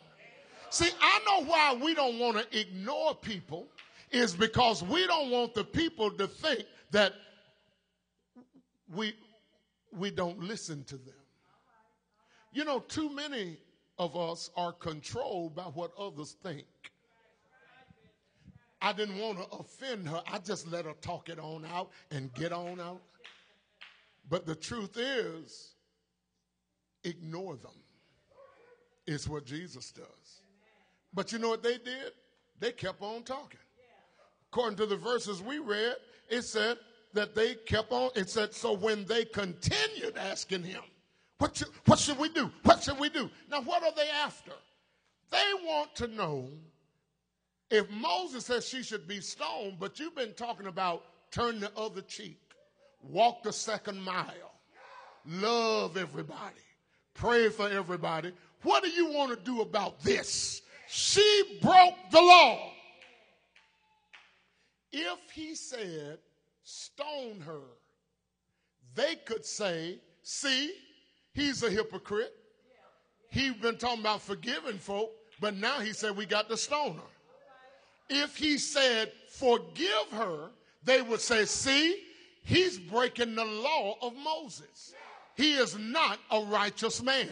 See, 0.69 0.89
I 0.99 1.19
know 1.27 1.45
why 1.45 1.77
we 1.79 1.93
don't 1.93 2.17
want 2.17 2.37
to 2.37 2.59
ignore 2.59 3.13
people 3.13 3.67
is 4.11 4.33
because 4.33 4.81
we 4.81 5.05
don't 5.05 5.29
want 5.29 5.53
the 5.53 5.63
people 5.63 6.09
to 6.09 6.25
think 6.27 6.65
that 6.91 7.13
we 8.91 9.13
we 9.91 10.09
don't 10.09 10.39
listen 10.39 10.83
to 10.85 10.95
them. 10.95 11.13
You 12.53 12.65
know, 12.65 12.79
too 12.79 13.09
many 13.09 13.57
of 13.99 14.17
us 14.17 14.49
are 14.57 14.71
controlled 14.71 15.55
by 15.55 15.63
what 15.63 15.91
others 15.97 16.35
think. 16.41 16.65
I 18.81 18.93
didn't 18.93 19.19
want 19.19 19.37
to 19.37 19.57
offend 19.57 20.09
her. 20.09 20.23
I 20.31 20.39
just 20.39 20.67
let 20.71 20.85
her 20.85 20.93
talk 21.01 21.29
it 21.29 21.39
on 21.39 21.65
out 21.65 21.91
and 22.09 22.33
get 22.33 22.51
on 22.51 22.79
out. 22.79 23.01
But 24.29 24.45
the 24.45 24.55
truth 24.55 24.97
is, 24.97 25.73
ignore 27.03 27.55
them, 27.55 27.71
It's 29.05 29.27
what 29.27 29.45
Jesus 29.45 29.91
does. 29.91 30.41
But 31.13 31.31
you 31.31 31.39
know 31.39 31.49
what 31.49 31.63
they 31.63 31.77
did? 31.77 32.11
They 32.59 32.71
kept 32.71 33.01
on 33.01 33.23
talking. 33.23 33.59
According 34.51 34.77
to 34.77 34.85
the 34.85 34.95
verses 34.95 35.41
we 35.41 35.59
read, 35.59 35.95
it 36.29 36.43
said 36.43 36.77
that 37.13 37.35
they 37.35 37.55
kept 37.55 37.91
on, 37.91 38.11
it 38.15 38.29
said, 38.29 38.53
so 38.53 38.73
when 38.73 39.05
they 39.05 39.25
continued 39.25 40.17
asking 40.17 40.63
him, 40.63 40.81
what 41.37 41.57
should, 41.57 41.67
what 41.85 41.99
should 41.99 42.17
we 42.17 42.29
do? 42.29 42.49
What 42.63 42.83
should 42.83 42.99
we 42.99 43.09
do? 43.09 43.29
Now, 43.49 43.61
what 43.61 43.83
are 43.83 43.91
they 43.95 44.09
after? 44.09 44.53
They 45.31 45.53
want 45.65 45.95
to 45.95 46.07
know 46.07 46.47
if 47.69 47.89
Moses 47.89 48.45
says 48.45 48.67
she 48.67 48.83
should 48.83 49.07
be 49.07 49.19
stoned, 49.19 49.77
but 49.79 49.99
you've 49.99 50.15
been 50.15 50.33
talking 50.33 50.67
about 50.67 51.03
turn 51.31 51.59
the 51.59 51.71
other 51.75 52.01
cheek 52.01 52.39
walk 53.09 53.43
the 53.43 53.53
second 53.53 54.01
mile, 54.01 54.53
love 55.25 55.97
everybody, 55.97 56.61
pray 57.13 57.49
for 57.49 57.69
everybody. 57.69 58.31
What 58.63 58.83
do 58.83 58.89
you 58.89 59.11
want 59.11 59.31
to 59.31 59.43
do 59.43 59.61
about 59.61 60.01
this? 60.03 60.61
She 60.87 61.59
broke 61.61 61.95
the 62.11 62.21
law. 62.21 62.71
If 64.91 65.31
he 65.33 65.55
said, 65.55 66.19
stone 66.63 67.41
her, 67.41 67.61
they 68.95 69.15
could 69.15 69.45
say, 69.45 69.99
see, 70.21 70.73
he's 71.33 71.63
a 71.63 71.69
hypocrite. 71.69 72.33
He's 73.31 73.53
been 73.53 73.77
talking 73.77 74.01
about 74.01 74.21
forgiving 74.21 74.77
folk, 74.77 75.11
but 75.41 75.55
now 75.55 75.79
he 75.79 75.93
said 75.93 76.15
we 76.15 76.27
got 76.27 76.47
to 76.49 76.57
stone 76.57 76.95
her. 76.95 77.01
If 78.09 78.37
he 78.37 78.59
said, 78.59 79.11
forgive 79.29 80.11
her, 80.11 80.51
they 80.83 81.01
would 81.01 81.21
say, 81.21 81.45
see, 81.45 81.99
he's 82.43 82.77
breaking 82.77 83.35
the 83.35 83.45
law 83.45 83.97
of 84.01 84.13
Moses. 84.15 84.93
He 85.35 85.53
is 85.53 85.77
not 85.77 86.19
a 86.31 86.41
righteous 86.41 87.01
man. 87.01 87.29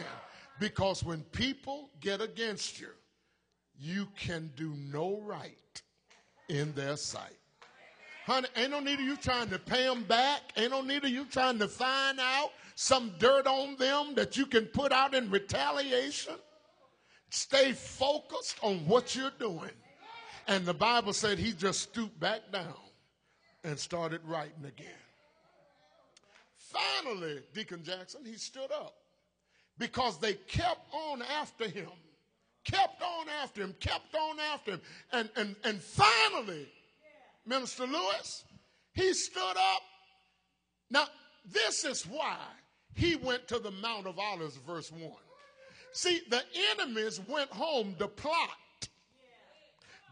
Because 0.58 1.02
when 1.02 1.22
people 1.32 1.90
get 2.00 2.20
against 2.20 2.80
you, 2.80 2.90
you 3.78 4.06
can 4.16 4.50
do 4.54 4.74
no 4.92 5.20
right 5.24 5.82
in 6.48 6.72
their 6.74 6.96
sight. 6.96 7.36
Honey, 8.26 8.46
ain't 8.54 8.70
no 8.70 8.78
need 8.78 8.94
of 8.94 9.00
you 9.00 9.16
trying 9.16 9.48
to 9.48 9.58
pay 9.58 9.84
them 9.84 10.04
back. 10.04 10.40
Ain't 10.56 10.70
no 10.70 10.82
need 10.82 11.04
of 11.04 11.10
you 11.10 11.24
trying 11.24 11.58
to 11.58 11.66
find 11.66 12.20
out 12.20 12.50
some 12.76 13.12
dirt 13.18 13.46
on 13.46 13.76
them 13.76 14.14
that 14.14 14.36
you 14.36 14.46
can 14.46 14.66
put 14.66 14.92
out 14.92 15.14
in 15.14 15.30
retaliation. 15.30 16.34
Stay 17.30 17.72
focused 17.72 18.56
on 18.62 18.86
what 18.86 19.16
you're 19.16 19.32
doing. 19.40 19.70
And 20.46 20.64
the 20.64 20.74
Bible 20.74 21.12
said 21.12 21.38
he 21.38 21.52
just 21.52 21.80
stooped 21.80 22.20
back 22.20 22.40
down 22.52 22.74
and 23.64 23.78
started 23.78 24.20
writing 24.24 24.64
again. 24.64 25.01
Finally, 26.72 27.40
Deacon 27.54 27.82
Jackson, 27.82 28.24
he 28.24 28.34
stood 28.34 28.70
up 28.72 28.94
because 29.78 30.18
they 30.18 30.34
kept 30.34 30.92
on 30.92 31.22
after 31.22 31.68
him, 31.68 31.90
kept 32.64 33.02
on 33.02 33.26
after 33.42 33.62
him, 33.62 33.74
kept 33.80 34.14
on 34.14 34.38
after 34.52 34.72
him. 34.72 34.80
And, 35.12 35.28
and, 35.36 35.56
and 35.64 35.80
finally, 35.80 36.68
Minister 37.46 37.86
Lewis, 37.86 38.44
he 38.92 39.12
stood 39.12 39.56
up. 39.56 39.82
Now, 40.90 41.06
this 41.50 41.84
is 41.84 42.06
why 42.06 42.36
he 42.94 43.16
went 43.16 43.48
to 43.48 43.58
the 43.58 43.70
Mount 43.70 44.06
of 44.06 44.18
Olives, 44.18 44.56
verse 44.56 44.92
1. 44.92 45.10
See, 45.92 46.20
the 46.30 46.42
enemies 46.72 47.20
went 47.28 47.50
home 47.50 47.94
to 47.98 48.08
plot. 48.08 48.48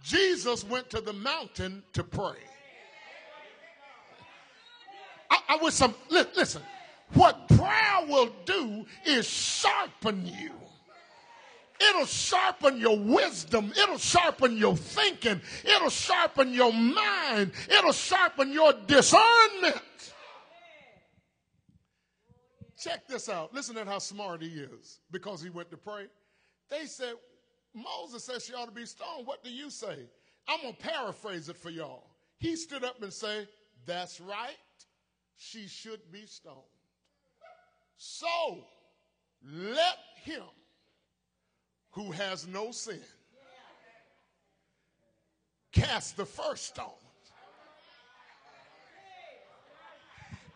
Jesus 0.03 0.65
went 0.65 0.91
to 0.91 1.01
the 1.01 1.13
mountain 1.13 1.83
to 1.93 2.03
pray. 2.03 2.39
I, 5.51 5.57
wish 5.57 5.75
some, 5.75 5.95
listen, 6.09 6.63
what 7.15 7.49
prayer 7.49 8.07
will 8.07 8.31
do 8.45 8.87
is 9.05 9.27
sharpen 9.27 10.25
you. 10.25 10.53
It'll 11.81 12.07
sharpen 12.07 12.79
your 12.79 12.99
wisdom. 12.99 13.73
It'll 13.77 13.99
sharpen 13.99 14.57
your 14.57 14.77
thinking. 14.77 15.41
It'll 15.65 15.91
sharpen 15.91 16.53
your 16.53 16.73
mind. 16.73 17.53
It'll 17.69 17.93
sharpen 17.93 18.53
your 18.53 18.75
discernment. 18.87 19.83
Check 22.79 23.09
this 23.09 23.29
out. 23.29 23.53
Listen 23.53 23.75
to 23.75 23.85
how 23.85 23.99
smart 23.99 24.43
he 24.43 24.49
is 24.49 25.01
because 25.11 25.43
he 25.43 25.51
went 25.51 25.71
to 25.71 25.77
pray. 25.77 26.07
They 26.71 26.87
said, 26.87 27.15
Moses 27.75 28.25
says 28.25 28.45
she 28.45 28.55
ought 28.55 28.67
to 28.67 28.73
be 28.73 28.87
stoned. 28.87 29.27
What 29.27 29.43
do 29.43 29.51
you 29.51 29.69
say? 29.69 29.97
I'm 30.49 30.61
going 30.63 30.75
to 30.75 30.81
paraphrase 30.81 31.49
it 31.49 31.57
for 31.57 31.71
y'all. 31.71 32.05
He 32.39 32.57
stood 32.57 32.85
up 32.85 33.03
and 33.03 33.13
said, 33.13 33.49
That's 33.85 34.21
right. 34.21 34.57
She 35.43 35.69
should 35.69 36.13
be 36.13 36.27
stoned. 36.27 36.55
So 37.97 38.29
let 39.43 39.97
him 40.23 40.45
who 41.93 42.13
has 42.13 42.47
no 42.47 42.73
sin 42.73 43.01
cast 45.73 46.19
the 46.19 46.27
first 46.27 46.67
stone. 46.67 46.91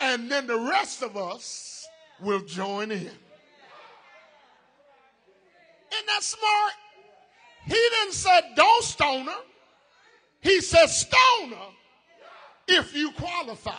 And 0.00 0.30
then 0.30 0.46
the 0.46 0.58
rest 0.58 1.02
of 1.02 1.16
us 1.16 1.88
will 2.20 2.40
join 2.40 2.90
in. 2.90 2.98
Isn't 2.98 3.16
that 6.08 6.22
smart? 6.22 6.72
He 7.64 7.72
didn't 7.72 8.12
say 8.12 8.40
don't 8.54 8.84
stone 8.84 9.24
her. 9.24 9.42
He 10.42 10.60
said 10.60 10.88
stone 10.88 11.52
her 11.52 11.72
if 12.68 12.94
you 12.94 13.12
qualify. 13.12 13.72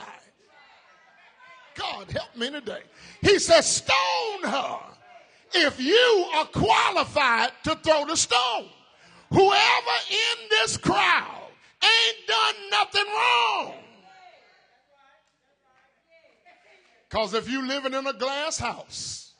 God 1.76 2.10
help 2.12 2.36
me 2.36 2.50
today. 2.50 2.82
He 3.22 3.38
says, 3.40 3.66
stone 3.68 4.44
her 4.44 4.80
if 5.54 5.80
you 5.80 6.28
are 6.36 6.46
qualified 6.46 7.52
to 7.64 7.76
throw 7.76 8.06
the 8.06 8.16
stone. 8.16 8.70
Whoever 9.30 9.96
in 10.10 10.50
this 10.50 10.78
crowd 10.78 11.48
ain't 11.84 12.28
done 12.28 12.56
nothing 12.72 13.06
wrong. 13.06 13.74
Because 17.10 17.34
if 17.34 17.50
you're 17.50 17.66
living 17.66 17.94
in 17.94 18.08
a 18.08 18.14
glass 18.14 18.58
house, 18.58 19.34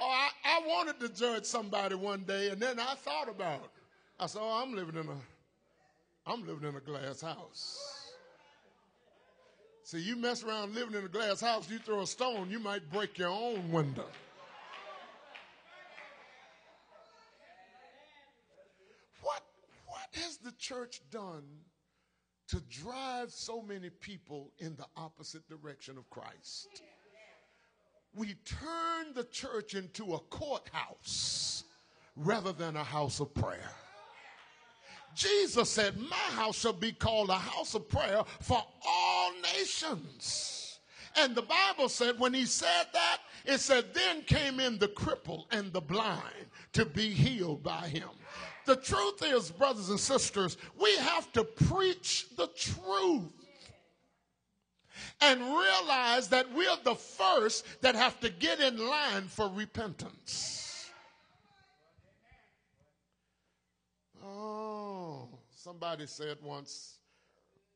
oh, 0.00 0.04
I, 0.04 0.28
I 0.44 0.66
wanted 0.66 1.00
to 1.00 1.08
judge 1.08 1.44
somebody 1.44 1.94
one 1.94 2.22
day, 2.22 2.48
and 2.48 2.60
then 2.60 2.78
I 2.78 2.94
thought 2.94 3.28
about 3.28 3.60
it. 3.60 3.70
I 4.18 4.26
said, 4.26 4.40
oh, 4.42 4.62
I'm 4.62 4.74
living 4.74 4.94
in 4.94 5.08
a 5.08 5.33
I'm 6.26 6.46
living 6.46 6.68
in 6.68 6.74
a 6.74 6.80
glass 6.80 7.20
house. 7.20 8.12
See, 9.82 10.00
you 10.00 10.16
mess 10.16 10.42
around 10.42 10.74
living 10.74 10.94
in 10.94 11.04
a 11.04 11.08
glass 11.08 11.42
house, 11.42 11.70
you 11.70 11.78
throw 11.78 12.00
a 12.00 12.06
stone, 12.06 12.50
you 12.50 12.58
might 12.58 12.90
break 12.90 13.18
your 13.18 13.28
own 13.28 13.70
window. 13.70 14.06
What, 19.20 19.42
what 19.86 20.08
has 20.12 20.38
the 20.38 20.52
church 20.52 21.02
done 21.10 21.44
to 22.48 22.62
drive 22.70 23.30
so 23.30 23.60
many 23.60 23.90
people 23.90 24.52
in 24.58 24.74
the 24.76 24.86
opposite 24.96 25.46
direction 25.46 25.98
of 25.98 26.08
Christ? 26.08 26.82
We 28.16 28.36
turn 28.46 29.12
the 29.14 29.24
church 29.24 29.74
into 29.74 30.14
a 30.14 30.18
courthouse 30.18 31.64
rather 32.16 32.52
than 32.52 32.76
a 32.76 32.84
house 32.84 33.20
of 33.20 33.34
prayer. 33.34 33.70
Jesus 35.14 35.70
said, 35.70 35.98
My 35.98 36.16
house 36.16 36.58
shall 36.58 36.72
be 36.72 36.92
called 36.92 37.30
a 37.30 37.34
house 37.34 37.74
of 37.74 37.88
prayer 37.88 38.22
for 38.40 38.62
all 38.86 39.32
nations. 39.56 40.78
And 41.16 41.34
the 41.34 41.42
Bible 41.42 41.88
said, 41.88 42.18
when 42.18 42.34
he 42.34 42.44
said 42.44 42.86
that, 42.92 43.18
it 43.44 43.58
said, 43.58 43.94
then 43.94 44.22
came 44.22 44.58
in 44.58 44.78
the 44.78 44.88
cripple 44.88 45.44
and 45.52 45.72
the 45.72 45.80
blind 45.80 46.46
to 46.72 46.84
be 46.84 47.10
healed 47.10 47.62
by 47.62 47.88
him. 47.88 48.08
The 48.66 48.76
truth 48.76 49.22
is, 49.22 49.50
brothers 49.50 49.90
and 49.90 50.00
sisters, 50.00 50.56
we 50.80 50.96
have 50.96 51.30
to 51.32 51.44
preach 51.44 52.26
the 52.36 52.48
truth 52.48 53.30
and 55.20 55.40
realize 55.40 56.28
that 56.28 56.52
we're 56.52 56.76
the 56.82 56.94
first 56.94 57.64
that 57.82 57.94
have 57.94 58.18
to 58.20 58.30
get 58.30 58.60
in 58.60 58.78
line 58.78 59.24
for 59.24 59.48
repentance. 59.48 60.63
Oh, 64.26 65.28
somebody 65.54 66.06
said 66.06 66.38
once, 66.42 66.98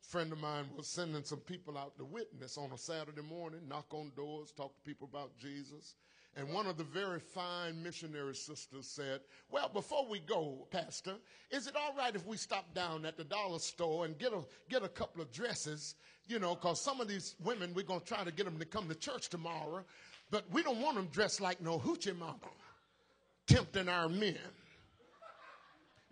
a 0.03 0.09
friend 0.09 0.33
of 0.33 0.41
mine 0.41 0.65
was 0.77 0.87
sending 0.87 1.23
some 1.23 1.41
people 1.41 1.77
out 1.77 1.99
to 1.99 2.05
witness 2.07 2.57
on 2.57 2.73
a 2.73 2.79
Saturday 2.79 3.21
morning, 3.21 3.61
knock 3.69 3.93
on 3.93 4.13
doors, 4.17 4.51
talk 4.53 4.75
to 4.75 4.83
people 4.83 5.09
about 5.13 5.37
Jesus. 5.37 5.95
And 6.37 6.49
one 6.55 6.67
of 6.67 6.79
the 6.79 6.85
very 6.85 7.21
fine 7.21 7.83
missionary 7.83 8.35
sisters 8.35 8.87
said, 8.87 9.21
Well, 9.51 9.69
before 9.69 10.07
we 10.09 10.21
go, 10.21 10.67
Pastor, 10.71 11.17
is 11.51 11.67
it 11.67 11.75
all 11.77 11.95
right 11.99 12.15
if 12.15 12.25
we 12.27 12.37
stop 12.37 12.73
down 12.75 13.05
at 13.05 13.17
the 13.17 13.25
dollar 13.25 13.59
store 13.59 14.07
and 14.07 14.17
get 14.19 14.33
a, 14.33 14.41
get 14.71 14.83
a 14.83 14.89
couple 14.89 15.21
of 15.21 15.31
dresses? 15.33 15.97
You 16.29 16.39
know, 16.39 16.55
because 16.55 16.81
some 16.81 17.01
of 17.01 17.09
these 17.09 17.35
women, 17.45 17.75
we're 17.75 17.83
going 17.83 18.01
to 18.01 18.07
try 18.07 18.25
to 18.25 18.33
get 18.33 18.45
them 18.45 18.59
to 18.59 18.65
come 18.65 18.89
to 18.89 18.95
church 18.95 19.29
tomorrow, 19.29 19.85
but 20.31 20.45
we 20.51 20.63
don't 20.63 20.81
want 20.81 20.97
them 20.97 21.09
dressed 21.13 21.41
like 21.41 21.61
no 21.61 21.79
hoochie 21.79 22.17
mama, 22.17 22.39
tempting 23.47 23.89
our 23.89 24.09
men. 24.09 24.39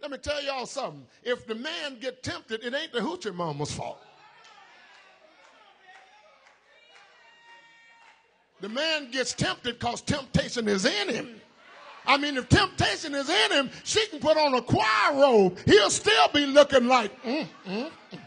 Let 0.00 0.10
me 0.10 0.18
tell 0.18 0.42
y'all 0.42 0.66
something. 0.66 1.06
If 1.22 1.46
the 1.46 1.54
man 1.54 1.98
get 2.00 2.22
tempted, 2.22 2.62
it 2.62 2.74
ain't 2.74 2.92
the 2.92 3.00
hoochie 3.00 3.34
mama's 3.34 3.72
fault. 3.72 4.00
The 8.60 8.68
man 8.68 9.10
gets 9.10 9.34
tempted 9.34 9.78
because 9.78 10.00
temptation 10.02 10.68
is 10.68 10.84
in 10.84 11.08
him. 11.08 11.40
I 12.06 12.16
mean, 12.16 12.36
if 12.36 12.48
temptation 12.48 13.14
is 13.14 13.28
in 13.28 13.52
him, 13.52 13.70
she 13.84 14.06
can 14.06 14.20
put 14.20 14.36
on 14.36 14.54
a 14.54 14.62
choir 14.62 15.14
robe. 15.14 15.58
He'll 15.66 15.90
still 15.90 16.28
be 16.32 16.46
looking 16.46 16.86
like, 16.86 17.22
mm, 17.22 17.46
mm, 17.66 17.90
mm. 18.12 18.18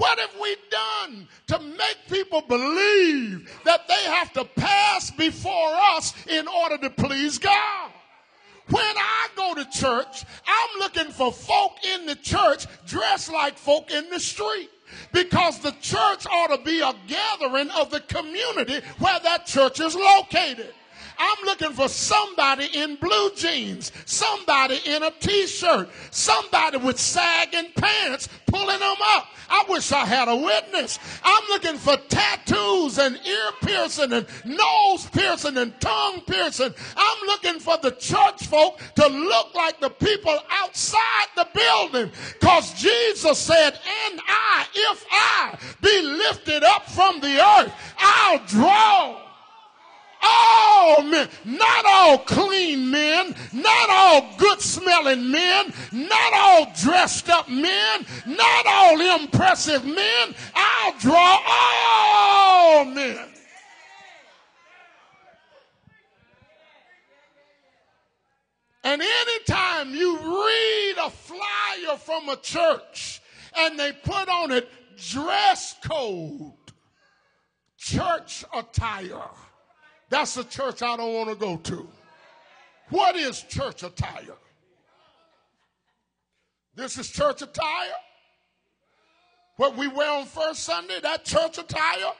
What 0.00 0.18
have 0.18 0.34
we 0.40 0.56
done 0.70 1.28
to 1.48 1.58
make 1.58 1.98
people 2.08 2.40
believe 2.40 3.54
that 3.66 3.86
they 3.86 4.02
have 4.04 4.32
to 4.32 4.46
pass 4.46 5.10
before 5.10 5.74
us 5.92 6.14
in 6.26 6.48
order 6.48 6.78
to 6.78 6.88
please 6.88 7.38
God? 7.38 7.90
When 8.70 8.82
I 8.82 9.28
go 9.36 9.54
to 9.56 9.66
church, 9.68 10.24
I'm 10.46 10.78
looking 10.78 11.12
for 11.12 11.30
folk 11.30 11.84
in 11.84 12.06
the 12.06 12.14
church 12.14 12.64
dressed 12.86 13.30
like 13.30 13.58
folk 13.58 13.90
in 13.90 14.08
the 14.08 14.20
street 14.20 14.70
because 15.12 15.58
the 15.58 15.72
church 15.82 16.26
ought 16.26 16.56
to 16.56 16.64
be 16.64 16.80
a 16.80 16.94
gathering 17.06 17.68
of 17.72 17.90
the 17.90 18.00
community 18.00 18.80
where 19.00 19.20
that 19.20 19.44
church 19.44 19.80
is 19.80 19.94
located. 19.94 20.72
I'm 21.20 21.44
looking 21.44 21.72
for 21.72 21.88
somebody 21.88 22.66
in 22.72 22.96
blue 22.96 23.30
jeans, 23.36 23.92
somebody 24.06 24.80
in 24.86 25.02
a 25.02 25.10
t 25.10 25.46
shirt, 25.46 25.90
somebody 26.10 26.78
with 26.78 26.98
sagging 26.98 27.72
pants 27.76 28.30
pulling 28.46 28.80
wish 29.70 29.92
I 29.92 30.04
had 30.04 30.28
a 30.28 30.36
witness. 30.36 30.98
I'm 31.24 31.44
looking 31.48 31.78
for 31.78 31.96
tattoos 32.08 32.98
and 32.98 33.16
ear 33.26 33.50
piercing 33.62 34.12
and 34.12 34.26
nose 34.44 35.06
piercing 35.10 35.56
and 35.56 35.78
tongue 35.80 36.22
piercing. 36.26 36.74
I'm 36.96 37.26
looking 37.26 37.60
for 37.60 37.78
the 37.78 37.92
church 37.92 38.46
folk 38.46 38.80
to 38.96 39.06
look 39.06 39.54
like 39.54 39.80
the 39.80 39.90
people 39.90 40.36
outside 40.50 41.26
the 41.36 41.48
building. 41.54 42.12
Because 42.38 42.74
Jesus 42.74 43.38
said, 43.38 43.70
And 43.70 44.20
I, 44.26 44.66
if 44.74 45.06
I 45.10 45.58
be 45.80 46.02
lifted 46.02 46.64
up 46.64 46.88
from 46.90 47.20
the 47.20 47.40
earth, 47.40 47.72
I'll 47.98 48.44
draw 48.46 49.29
all 50.22 51.02
men, 51.02 51.28
not 51.44 51.84
all 51.86 52.18
clean 52.18 52.90
men, 52.90 53.34
not 53.52 53.90
all 53.90 54.34
good 54.38 54.60
smelling 54.60 55.30
men, 55.30 55.72
not 55.92 56.32
all 56.32 56.72
dressed 56.80 57.28
up 57.28 57.48
men, 57.48 58.06
not 58.26 58.66
all 58.66 59.20
impressive 59.20 59.84
men. 59.84 60.34
I'll 60.54 60.98
draw 60.98 61.38
all 61.46 62.84
men. 62.84 63.30
And 68.82 69.02
anytime 69.02 69.94
you 69.94 70.16
read 70.16 70.94
a 71.04 71.10
flyer 71.10 71.96
from 71.98 72.28
a 72.28 72.36
church 72.36 73.20
and 73.56 73.78
they 73.78 73.92
put 73.92 74.28
on 74.28 74.52
it 74.52 74.68
dress 74.96 75.76
code, 75.86 76.52
church 77.76 78.44
attire, 78.54 79.28
that's 80.10 80.36
a 80.36 80.44
church 80.44 80.82
I 80.82 80.96
don't 80.96 81.14
want 81.14 81.30
to 81.30 81.36
go 81.36 81.56
to. 81.56 81.88
What 82.90 83.16
is 83.16 83.42
church 83.42 83.82
attire? 83.84 84.36
This 86.74 86.98
is 86.98 87.08
church 87.08 87.42
attire. 87.42 87.92
What 89.56 89.76
we 89.76 89.88
wear 89.88 90.10
on 90.10 90.26
first 90.26 90.64
Sunday, 90.64 90.98
that 91.02 91.24
church 91.24 91.58
attire. 91.58 92.12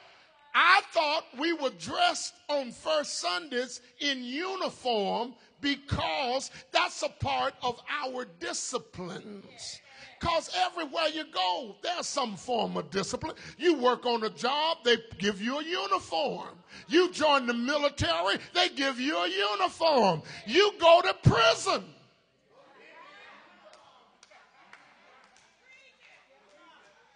I 0.55 0.81
thought 0.93 1.25
we 1.39 1.53
were 1.53 1.71
dressed 1.71 2.35
on 2.49 2.73
first 2.73 3.19
Sundays 3.19 3.81
in 4.01 4.23
uniform 4.23 5.35
because 5.61 6.51
that's 6.73 7.03
a 7.03 7.09
part 7.09 7.55
of 7.63 7.81
our 8.03 8.27
disciplines. 8.41 9.81
Because 10.21 10.51
everywhere 10.55 11.09
you 11.15 11.25
go, 11.33 11.77
there's 11.83 12.07
some 12.07 12.37
form 12.37 12.77
of 12.77 12.91
discipline. 12.91 13.35
You 13.57 13.77
work 13.77 14.05
on 14.05 14.23
a 14.23 14.29
job, 14.29 14.79
they 14.85 14.99
give 15.19 15.41
you 15.41 15.59
a 15.59 15.65
uniform. 15.65 16.59
You 16.89 17.11
join 17.11 17.47
the 17.47 17.55
military, 17.55 18.37
they 18.53 18.69
give 18.69 19.01
you 19.01 19.17
a 19.17 19.29
uniform. 19.29 20.23
You 20.47 20.73
go 20.79 21.01
to 21.01 21.15
prison. 21.23 21.85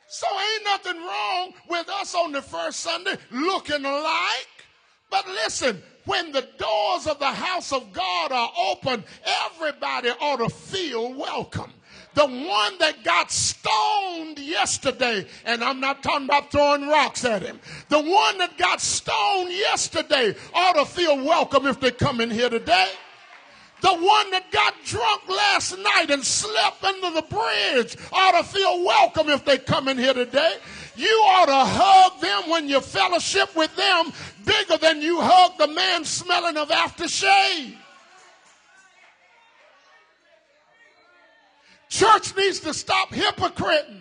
So 0.09 0.27
ain't 0.27 0.65
nothing 0.65 0.97
wrong 1.03 1.53
with 1.69 1.89
us 1.91 2.15
on 2.15 2.33
the 2.33 2.41
first 2.41 2.81
Sunday 2.81 3.19
looking 3.31 3.85
alike. 3.85 4.49
But 5.11 5.27
listen, 5.27 5.83
when 6.07 6.33
the 6.33 6.49
doors 6.57 7.07
of 7.07 7.19
the 7.19 7.33
house 7.33 7.73
of 7.73 7.93
God 7.93 8.33
are 8.33 8.53
open, 8.57 9.05
everybody 9.51 10.09
ought 10.09 10.39
to 10.39 10.49
feel 10.49 11.13
welcome 11.13 11.73
the 12.15 12.27
one 12.27 12.79
that 12.79 13.03
got 13.05 13.31
stoned 13.31 14.39
yesterday, 14.39 15.27
and 15.45 15.63
I'm 15.63 15.81
not 15.81 16.03
talking 16.03 16.27
about 16.27 16.51
throwing 16.51 16.89
rocks 16.89 17.25
at 17.25 17.43
him, 17.43 17.61
the 17.89 18.01
one 18.01 18.39
that 18.39 18.57
got 18.57 18.81
stoned 18.81 19.51
yesterday 19.51 20.35
ought 20.55 20.75
to 20.75 20.85
feel 20.85 21.17
welcome 21.17 21.67
if 21.67 21.81
they 21.81 21.91
come 21.91 22.21
in 22.21 22.31
here 22.31 22.51
today. 22.51 22.91
The 23.81 23.93
one 23.93 24.31
that 24.31 24.51
got 24.51 24.75
drunk 24.85 25.29
last 25.29 25.77
night 25.77 26.07
and 26.09 26.25
slept 26.25 26.83
under 26.85 27.11
the 27.11 27.23
bridge 27.23 27.97
ought 28.13 28.33
to 28.33 28.43
feel 28.43 28.83
welcome 28.83 29.29
if 29.29 29.45
they 29.45 29.59
come 29.59 29.89
in 29.89 29.99
here 29.99 30.15
today. 30.15 30.57
You 30.97 31.11
ought 31.27 31.47
to 31.47 31.71
hug 31.71 32.21
them 32.21 32.51
when 32.51 32.67
you 32.67 32.81
fellowship 32.81 33.55
with 33.55 33.75
them 33.77 34.13
bigger 34.47 34.79
than 34.79 35.03
you 35.03 35.21
hug 35.21 35.59
the 35.59 35.67
man 35.67 36.05
smelling 36.05 36.57
of 36.57 36.71
aftershave. 36.71 37.77
Church 41.95 42.37
needs 42.37 42.59
to 42.59 42.75
stop 42.75 43.11
hypocriting. 43.11 44.01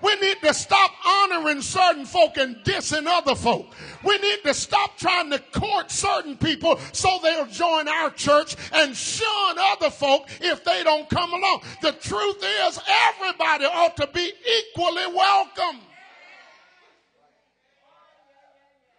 We 0.00 0.14
need 0.16 0.40
to 0.44 0.54
stop 0.54 0.90
honoring 1.06 1.60
certain 1.60 2.06
folk 2.06 2.38
and 2.38 2.56
dissing 2.64 3.04
other 3.06 3.34
folk. 3.34 3.66
We 4.02 4.16
need 4.16 4.38
to 4.44 4.54
stop 4.54 4.96
trying 4.96 5.30
to 5.32 5.38
court 5.52 5.90
certain 5.90 6.38
people 6.38 6.80
so 6.92 7.18
they'll 7.22 7.44
join 7.44 7.86
our 7.86 8.08
church 8.12 8.56
and 8.72 8.96
shun 8.96 9.56
other 9.58 9.90
folk 9.90 10.30
if 10.40 10.64
they 10.64 10.82
don't 10.82 11.10
come 11.10 11.30
along. 11.34 11.64
The 11.82 11.92
truth 11.92 12.42
is, 12.66 12.80
everybody 12.88 13.66
ought 13.66 13.98
to 13.98 14.06
be 14.06 14.32
equally 14.72 15.14
welcome. 15.14 15.80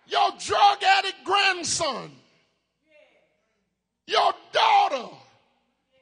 Your 0.06 0.30
drug 0.38 0.84
addict 0.84 1.24
grandson, 1.26 2.12
your 4.06 4.34
daughter, 4.54 5.16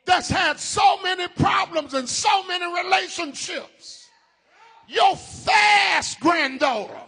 that's 0.08 0.30
had 0.30 0.60
so 0.60 1.02
many 1.04 1.28
problems 1.28 1.93
and 1.93 2.08
so 2.10 2.43
many 2.48 2.65
relationships. 2.84 4.08
Your 4.88 5.15
fast 5.17 6.20
granddaughter 6.22 7.02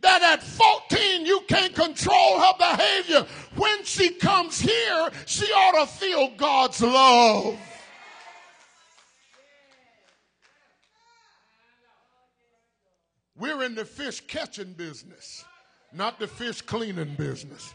that 0.00 0.22
at 0.22 0.42
14 0.42 1.26
you 1.26 1.40
can't 1.46 1.74
control 1.74 2.40
her 2.40 2.52
behavior. 2.58 3.26
When 3.54 3.84
she 3.84 4.10
comes 4.10 4.60
here, 4.60 5.10
she 5.26 5.44
ought 5.52 5.84
to 5.84 5.86
feel 5.86 6.32
God's 6.36 6.80
love. 6.80 7.58
We're 13.36 13.62
in 13.64 13.74
the 13.74 13.84
fish 13.84 14.22
catching 14.26 14.72
business, 14.72 15.44
not 15.92 16.18
the 16.18 16.26
fish 16.26 16.62
cleaning 16.62 17.14
business. 17.16 17.74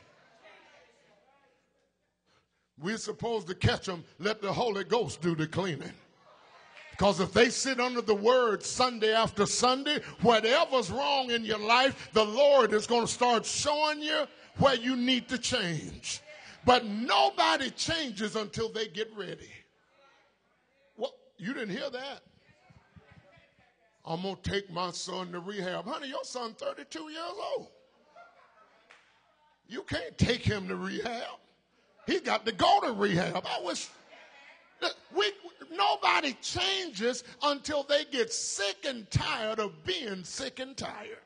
We're 2.80 2.98
supposed 2.98 3.48
to 3.48 3.56
catch 3.56 3.86
them, 3.86 4.04
let 4.20 4.42
the 4.42 4.54
Holy 4.54 4.84
Ghost 4.84 5.22
do 5.22 5.36
the 5.36 5.48
cleaning. 5.48 5.92
Because 6.92 7.20
if 7.20 7.32
they 7.32 7.50
sit 7.50 7.80
under 7.80 8.02
the 8.02 8.16
word 8.16 8.64
Sunday 8.64 9.14
after 9.14 9.46
Sunday, 9.46 10.00
whatever's 10.22 10.90
wrong 10.90 11.30
in 11.30 11.46
your 11.46 11.60
life, 11.60 12.10
the 12.14 12.24
Lord 12.26 12.74
is 12.74 12.88
going 12.88 13.06
to 13.06 13.12
start 13.12 13.46
showing 13.46 14.02
you 14.02 14.26
where 14.58 14.76
you 14.76 14.96
need 14.96 15.28
to 15.30 15.38
change. 15.38 16.22
But 16.66 16.86
nobody 16.86 17.70
changes 17.72 18.36
until 18.36 18.70
they 18.70 18.88
get 18.88 19.10
ready. 19.16 19.50
Well, 20.98 21.14
you 21.38 21.54
didn't 21.54 21.70
hear 21.78 21.90
that. 21.90 22.22
I'm 24.04 24.22
going 24.22 24.38
to 24.42 24.50
take 24.50 24.72
my 24.72 24.92
son 24.92 25.32
to 25.34 25.40
rehab. 25.40 25.86
Honey, 25.86 26.08
your 26.08 26.24
son 26.24 26.54
32 26.54 27.10
years 27.10 27.22
old. 27.58 27.68
You 29.68 29.84
can't 29.84 30.18
take 30.18 30.42
him 30.42 30.68
to 30.70 30.76
rehab. 30.76 31.40
He 32.08 32.20
got 32.22 32.46
to 32.46 32.52
go 32.52 32.80
to 32.82 32.94
rehab. 32.94 33.46
I 33.46 33.62
wish 33.64 33.90
we 35.16 35.32
nobody 35.76 36.34
changes 36.42 37.24
until 37.44 37.84
they 37.84 38.06
get 38.06 38.32
sick 38.32 38.78
and 38.88 39.10
tired 39.12 39.60
of 39.60 39.84
being 39.84 40.24
sick 40.24 40.60
and 40.60 40.76
tired. 40.76 41.20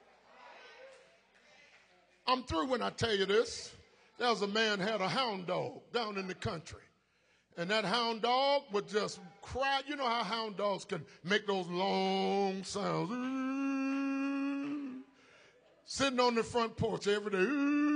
I'm 2.27 2.43
through 2.43 2.67
when 2.67 2.81
I 2.81 2.89
tell 2.89 3.15
you 3.15 3.25
this. 3.25 3.73
There 4.17 4.29
was 4.29 4.41
a 4.41 4.47
man 4.47 4.79
had 4.79 5.01
a 5.01 5.07
hound 5.07 5.47
dog 5.47 5.81
down 5.93 6.17
in 6.17 6.27
the 6.27 6.35
country. 6.35 6.81
And 7.57 7.69
that 7.69 7.83
hound 7.85 8.21
dog 8.21 8.63
would 8.71 8.87
just 8.87 9.19
cry. 9.41 9.81
You 9.85 9.95
know 9.95 10.07
how 10.07 10.23
hound 10.23 10.57
dogs 10.57 10.85
can 10.85 11.03
make 11.23 11.45
those 11.45 11.67
long 11.67 12.63
sounds. 12.63 13.11
Sitting 15.85 16.19
on 16.19 16.35
the 16.35 16.43
front 16.43 16.77
porch 16.77 17.07
every 17.07 17.31
day. 17.31 17.90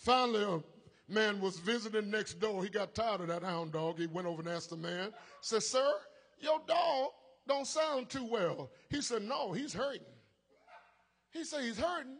Finally, 0.00 0.42
a 0.42 1.12
man 1.12 1.40
was 1.42 1.58
visiting 1.58 2.10
next 2.10 2.40
door. 2.40 2.62
He 2.64 2.70
got 2.70 2.94
tired 2.94 3.20
of 3.20 3.28
that 3.28 3.42
hound 3.42 3.72
dog. 3.72 3.98
He 3.98 4.06
went 4.06 4.26
over 4.26 4.40
and 4.40 4.50
asked 4.50 4.70
the 4.70 4.76
man, 4.76 5.12
said, 5.42 5.62
Sir, 5.62 5.92
your 6.38 6.58
dog 6.66 7.10
don't 7.46 7.66
sound 7.66 8.08
too 8.08 8.24
well. 8.24 8.70
He 8.88 9.02
said, 9.02 9.22
No, 9.22 9.52
he's 9.52 9.74
hurting. 9.74 10.00
He 11.32 11.44
said, 11.44 11.64
He's 11.64 11.78
hurting. 11.78 12.16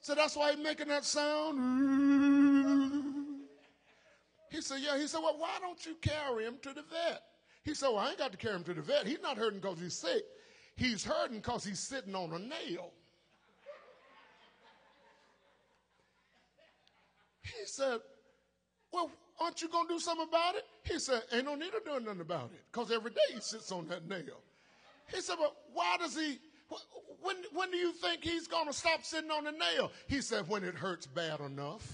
So 0.00 0.16
that's 0.16 0.36
why 0.36 0.50
he's 0.50 0.62
making 0.62 0.88
that 0.88 1.04
sound. 1.04 1.58
He 4.50 4.60
said, 4.60 4.78
Yeah. 4.80 4.98
He 4.98 5.06
said, 5.06 5.20
Well, 5.22 5.36
why 5.38 5.56
don't 5.60 5.86
you 5.86 5.94
carry 6.02 6.46
him 6.46 6.56
to 6.62 6.70
the 6.70 6.82
vet? 6.82 7.22
He 7.62 7.74
said, 7.74 7.90
Well, 7.90 7.98
I 7.98 8.08
ain't 8.08 8.18
got 8.18 8.32
to 8.32 8.38
carry 8.38 8.56
him 8.56 8.64
to 8.64 8.74
the 8.74 8.82
vet. 8.82 9.06
He's 9.06 9.22
not 9.22 9.38
hurting 9.38 9.60
because 9.60 9.78
he's 9.78 9.94
sick. 9.94 10.24
He's 10.74 11.04
hurting 11.04 11.36
because 11.36 11.64
he's 11.64 11.78
sitting 11.78 12.16
on 12.16 12.32
a 12.32 12.40
nail. 12.40 12.90
He 17.42 17.66
said, 17.66 17.98
Well, 18.92 19.10
aren't 19.40 19.62
you 19.62 19.68
going 19.68 19.88
to 19.88 19.94
do 19.94 20.00
something 20.00 20.26
about 20.28 20.56
it? 20.56 20.64
He 20.84 20.98
said, 20.98 21.22
Ain't 21.32 21.44
no 21.44 21.54
need 21.54 21.74
of 21.74 21.84
doing 21.84 22.04
nothing 22.04 22.20
about 22.20 22.50
it 22.52 22.60
because 22.70 22.90
every 22.90 23.10
day 23.10 23.34
he 23.34 23.40
sits 23.40 23.72
on 23.72 23.88
that 23.88 24.08
nail. 24.08 24.42
He 25.12 25.20
said, 25.20 25.36
But 25.38 25.54
why 25.72 25.96
does 25.98 26.16
he 26.16 26.38
when, 27.22 27.36
when 27.52 27.70
do 27.70 27.76
you 27.76 27.92
think 27.92 28.22
he's 28.22 28.46
going 28.46 28.66
to 28.66 28.72
stop 28.72 29.04
sitting 29.04 29.30
on 29.30 29.44
the 29.44 29.52
nail? 29.52 29.90
He 30.06 30.20
said, 30.20 30.48
when 30.48 30.64
it 30.64 30.74
hurts 30.74 31.06
bad 31.06 31.40
enough. 31.40 31.86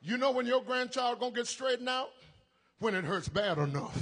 You 0.00 0.16
know 0.16 0.30
when 0.30 0.46
your 0.46 0.62
grandchild 0.62 1.18
going 1.18 1.32
to 1.32 1.40
get 1.40 1.46
straightened 1.46 1.88
out? 1.88 2.10
When 2.78 2.94
it 2.94 3.04
hurts 3.04 3.28
bad 3.28 3.58
enough. 3.58 3.98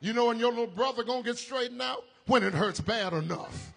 You 0.00 0.12
know 0.12 0.26
when 0.26 0.38
your 0.38 0.50
little 0.50 0.66
brother 0.66 1.02
going 1.02 1.24
to 1.24 1.30
get 1.30 1.38
straightened 1.38 1.82
out? 1.82 2.04
When 2.26 2.42
it 2.42 2.54
hurts 2.54 2.80
bad 2.80 3.12
enough. 3.12 3.72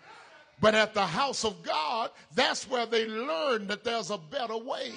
But 0.60 0.74
at 0.74 0.94
the 0.94 1.06
house 1.06 1.46
of 1.46 1.62
God, 1.64 2.10
that's 2.34 2.70
where 2.70 2.86
they 2.86 3.06
learn 3.08 3.68
that 3.68 3.84
there's 3.84 4.10
a 4.10 4.18
better 4.18 4.58
way. 4.58 4.92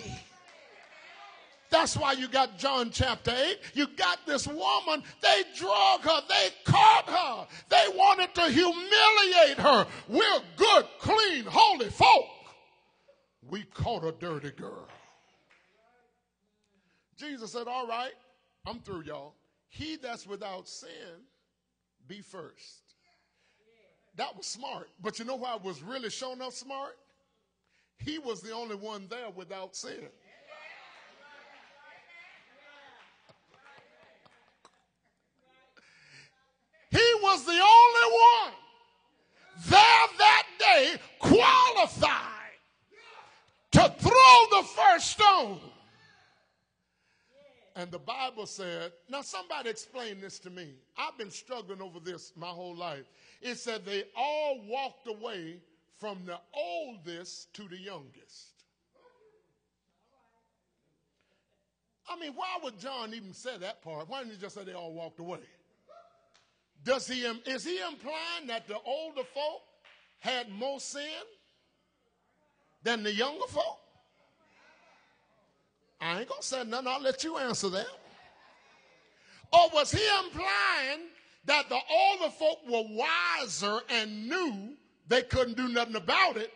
That's 1.70 1.96
why 1.96 2.12
you 2.12 2.26
got 2.26 2.58
John 2.58 2.90
chapter 2.90 3.30
8. 3.30 3.58
You 3.74 3.86
got 3.96 4.26
this 4.26 4.46
woman. 4.46 5.04
They 5.22 5.42
drug 5.56 6.00
her. 6.00 6.20
They 6.28 6.48
caught 6.64 7.08
her. 7.08 7.46
They 7.68 7.96
wanted 7.96 8.34
to 8.34 8.42
humiliate 8.50 9.58
her. 9.58 9.86
We're 10.08 10.40
good, 10.56 10.84
clean, 10.98 11.44
holy 11.46 11.90
folk. 11.90 12.26
We 13.48 13.62
caught 13.62 14.04
a 14.04 14.12
dirty 14.12 14.50
girl. 14.50 14.88
Jesus 17.16 17.52
said, 17.52 17.68
All 17.68 17.86
right, 17.86 18.14
I'm 18.66 18.80
through, 18.80 19.02
y'all. 19.02 19.34
He 19.68 19.96
that's 19.96 20.26
without 20.26 20.66
sin, 20.66 20.88
be 22.08 22.20
first. 22.20 22.94
That 24.16 24.36
was 24.36 24.46
smart. 24.46 24.88
But 25.00 25.18
you 25.18 25.24
know 25.24 25.36
why 25.36 25.52
I 25.52 25.56
was 25.56 25.82
really 25.82 26.10
shown 26.10 26.40
up 26.42 26.52
smart? 26.52 26.96
He 27.98 28.18
was 28.18 28.40
the 28.40 28.52
only 28.52 28.76
one 28.76 29.06
there 29.08 29.30
without 29.34 29.76
sin. 29.76 30.08
He 36.90 37.14
was 37.22 37.44
the 37.44 37.52
only 37.52 38.18
one 38.42 38.52
there 39.68 40.06
that 40.18 40.46
day 40.58 40.94
qualified 41.18 42.50
to 43.72 43.94
throw 43.98 44.60
the 44.60 44.66
first 44.74 45.10
stone. 45.12 45.60
And 47.76 47.90
the 47.90 47.98
Bible 47.98 48.46
said, 48.46 48.92
now 49.08 49.22
somebody 49.22 49.70
explain 49.70 50.20
this 50.20 50.38
to 50.40 50.50
me. 50.50 50.74
I've 50.98 51.16
been 51.16 51.30
struggling 51.30 51.80
over 51.80 52.00
this 52.00 52.32
my 52.36 52.48
whole 52.48 52.74
life. 52.74 53.04
It 53.40 53.56
said 53.56 53.84
they 53.84 54.04
all 54.16 54.60
walked 54.66 55.06
away 55.06 55.60
from 55.98 56.18
the 56.24 56.38
oldest 56.54 57.52
to 57.54 57.62
the 57.68 57.78
youngest. 57.78 58.64
I 62.08 62.18
mean, 62.18 62.32
why 62.34 62.58
would 62.62 62.78
John 62.78 63.14
even 63.14 63.32
say 63.32 63.56
that 63.58 63.82
part? 63.82 64.08
Why 64.08 64.20
didn't 64.20 64.34
he 64.34 64.40
just 64.40 64.56
say 64.56 64.64
they 64.64 64.72
all 64.72 64.92
walked 64.92 65.20
away? 65.20 65.38
Does 66.84 67.06
he, 67.06 67.20
is 67.22 67.64
he 67.64 67.78
implying 67.80 68.46
that 68.48 68.66
the 68.66 68.78
older 68.84 69.22
folk 69.34 69.62
had 70.18 70.50
more 70.50 70.80
sin 70.80 71.02
than 72.82 73.02
the 73.02 73.12
younger 73.12 73.46
folk? 73.46 73.78
I 76.00 76.20
ain't 76.20 76.28
gonna 76.28 76.42
say 76.42 76.64
nothing, 76.64 76.88
I'll 76.88 77.02
let 77.02 77.22
you 77.22 77.36
answer 77.36 77.68
that. 77.68 77.86
Or 79.52 79.68
was 79.74 79.92
he 79.92 80.02
implying 80.24 81.08
that 81.44 81.68
the 81.68 81.78
older 81.90 82.30
folk 82.30 82.58
were 82.68 82.84
wiser 82.90 83.80
and 83.88 84.28
knew 84.28 84.76
they 85.08 85.22
couldn't 85.22 85.56
do 85.56 85.68
nothing 85.68 85.96
about 85.96 86.36
it, 86.36 86.52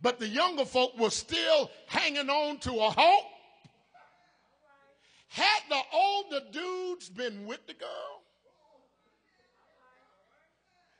but 0.00 0.18
the 0.18 0.28
younger 0.28 0.64
folk 0.64 0.98
were 0.98 1.10
still 1.10 1.70
hanging 1.86 2.30
on 2.30 2.58
to 2.58 2.72
a 2.72 2.90
hope? 2.90 3.24
Had 5.28 5.60
the 5.68 5.80
older 5.92 6.40
dudes 6.52 7.08
been 7.08 7.46
with 7.46 7.66
the 7.66 7.74
girl? 7.74 8.22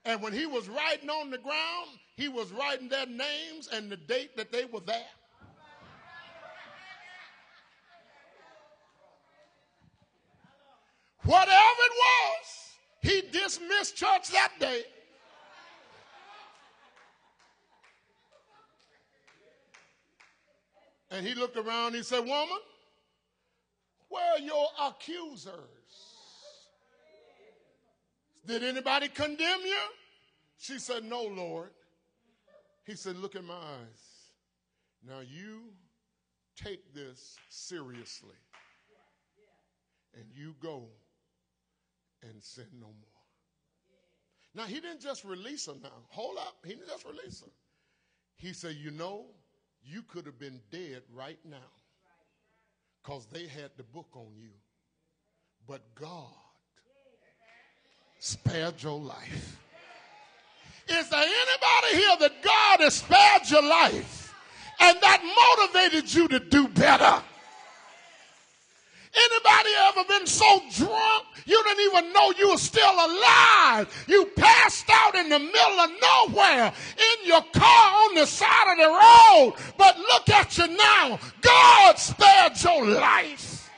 And 0.04 0.22
when 0.22 0.32
he 0.32 0.46
was 0.46 0.68
writing 0.68 1.10
on 1.10 1.30
the 1.30 1.38
ground, 1.38 1.90
he 2.16 2.28
was 2.28 2.50
writing 2.52 2.88
their 2.88 3.06
names 3.06 3.68
and 3.72 3.90
the 3.90 3.96
date 3.96 4.36
that 4.36 4.50
they 4.50 4.64
were 4.64 4.80
there. 4.80 5.04
Whatever 11.24 11.57
dismissed 13.30 13.96
church 13.96 14.30
that 14.30 14.52
day. 14.58 14.82
And 21.10 21.26
he 21.26 21.34
looked 21.34 21.56
around 21.56 21.88
and 21.88 21.96
he 21.96 22.02
said, 22.02 22.20
Woman, 22.20 22.58
where 24.08 24.32
are 24.34 24.38
your 24.38 24.66
accusers? 24.82 25.54
Did 28.46 28.62
anybody 28.62 29.08
condemn 29.08 29.60
you? 29.64 29.78
She 30.58 30.78
said, 30.78 31.04
No, 31.04 31.22
Lord. 31.22 31.70
He 32.84 32.94
said, 32.94 33.16
Look 33.16 33.34
in 33.34 33.46
my 33.46 33.54
eyes. 33.54 34.18
Now 35.06 35.20
you 35.20 35.64
take 36.56 36.94
this 36.94 37.36
seriously 37.48 38.36
and 40.14 40.24
you 40.34 40.54
go 40.60 40.84
and 42.22 42.42
sin 42.42 42.66
no 42.80 42.86
more. 42.86 43.17
Now, 44.54 44.64
he 44.64 44.80
didn't 44.80 45.00
just 45.00 45.24
release 45.24 45.66
her 45.66 45.74
now. 45.82 45.90
Hold 46.08 46.38
up. 46.38 46.56
He 46.64 46.70
didn't 46.70 46.88
just 46.88 47.04
release 47.04 47.40
her. 47.40 47.50
He 48.36 48.52
said, 48.52 48.76
You 48.76 48.90
know, 48.90 49.26
you 49.82 50.02
could 50.02 50.26
have 50.26 50.38
been 50.38 50.60
dead 50.70 51.02
right 51.14 51.38
now 51.44 51.56
because 53.02 53.26
they 53.26 53.46
had 53.46 53.70
the 53.76 53.82
book 53.82 54.08
on 54.14 54.28
you. 54.36 54.50
But 55.66 55.82
God 55.94 56.26
spared 58.18 58.82
your 58.82 58.98
life. 58.98 59.58
Is 60.88 61.08
there 61.10 61.20
anybody 61.20 62.02
here 62.02 62.16
that 62.20 62.42
God 62.42 62.80
has 62.80 62.94
spared 62.94 63.50
your 63.50 63.62
life 63.62 64.34
and 64.80 64.96
that 65.02 65.66
motivated 65.70 66.12
you 66.12 66.28
to 66.28 66.40
do 66.40 66.68
better? 66.68 67.22
Anybody 69.18 69.70
ever 69.88 70.04
been 70.04 70.26
so 70.26 70.62
drunk 70.76 71.24
you 71.48 71.62
didn't 71.64 71.84
even 71.86 72.12
know 72.12 72.32
you 72.38 72.50
were 72.50 72.58
still 72.58 72.92
alive? 72.92 74.04
You 74.06 74.26
passed 74.36 74.84
out 74.90 75.14
in 75.14 75.30
the 75.30 75.38
middle 75.38 75.80
of 75.80 75.90
nowhere 76.02 76.66
in 76.98 77.26
your 77.26 77.42
car 77.54 78.04
on 78.04 78.14
the 78.14 78.26
side 78.26 78.72
of 78.72 78.76
the 78.76 78.84
road. 78.84 79.54
But 79.78 79.98
look 79.98 80.28
at 80.28 80.58
you 80.58 80.68
now. 80.68 81.18
God 81.40 81.98
spared 81.98 82.62
your 82.62 82.86
life. 82.86 83.70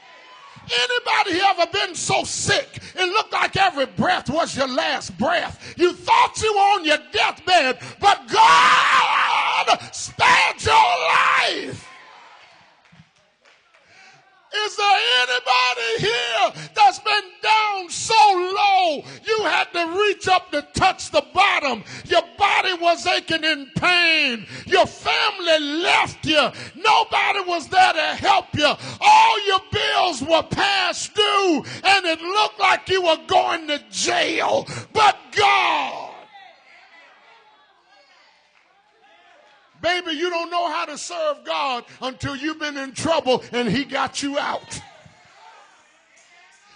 Anybody 0.65 1.41
ever 1.45 1.67
been 1.73 1.95
so 1.95 2.25
sick 2.25 2.81
it 2.95 3.13
looked 3.13 3.33
like 3.33 3.57
every 3.57 3.87
breath 3.87 4.29
was 4.29 4.57
your 4.57 4.69
last 4.69 5.17
breath? 5.17 5.75
You 5.77 5.93
thought 5.93 6.43
you 6.43 6.53
were 6.53 6.61
on 6.61 6.85
your 6.85 6.99
deathbed, 7.13 7.79
but 8.01 8.29
God 8.29 9.79
spared 9.93 10.63
your 10.65 10.75
life. 10.75 11.90
Is 14.53 14.77
there 14.77 14.99
anybody 15.23 15.99
here 15.99 16.69
that's 16.75 16.99
been 16.99 17.23
down 17.41 17.89
so 17.89 18.15
low 18.15 19.03
you 19.25 19.45
had 19.45 19.73
to 19.73 20.01
reach 20.01 20.27
up 20.27 20.51
to 20.51 20.63
touch 20.75 21.11
the 21.13 21.25
bottom? 21.33 21.85
Your 22.07 22.23
body 22.37 22.75
was 22.75 23.07
aching 23.07 23.45
in 23.45 23.71
pain. 23.77 24.47
Your 24.67 24.87
family 24.87 25.61
left 25.83 26.27
you. 26.27 26.51
Nobody 26.75 27.41
was 27.47 27.69
there 27.69 27.93
to 27.93 28.15
help 28.17 28.47
you. 28.55 28.73
All 29.01 29.47
your 29.47 29.61
bills 29.71 30.23
were 30.23 30.43
past 30.43 31.15
due 31.15 31.65
and 31.85 32.07
it 32.07 32.21
looked 32.21 32.59
like 32.59 32.89
you 32.89 33.03
were 33.03 33.21
going 33.29 33.69
to 33.69 33.81
jail. 33.91 34.67
But 34.93 35.17
God 35.37 36.10
Baby, 39.81 40.13
you 40.13 40.31
don't 40.31 40.51
know 40.51 40.69
how 40.71 40.85
to 40.87 40.99
serve 40.99 41.45
God 41.45 41.85
until 42.03 42.37
you've 42.37 42.59
been 42.59 42.77
in 42.77 42.93
trouble 42.93 43.43
and 43.53 43.69
He 43.69 43.85
got 43.85 44.23
you 44.23 44.39
out. 44.39 44.81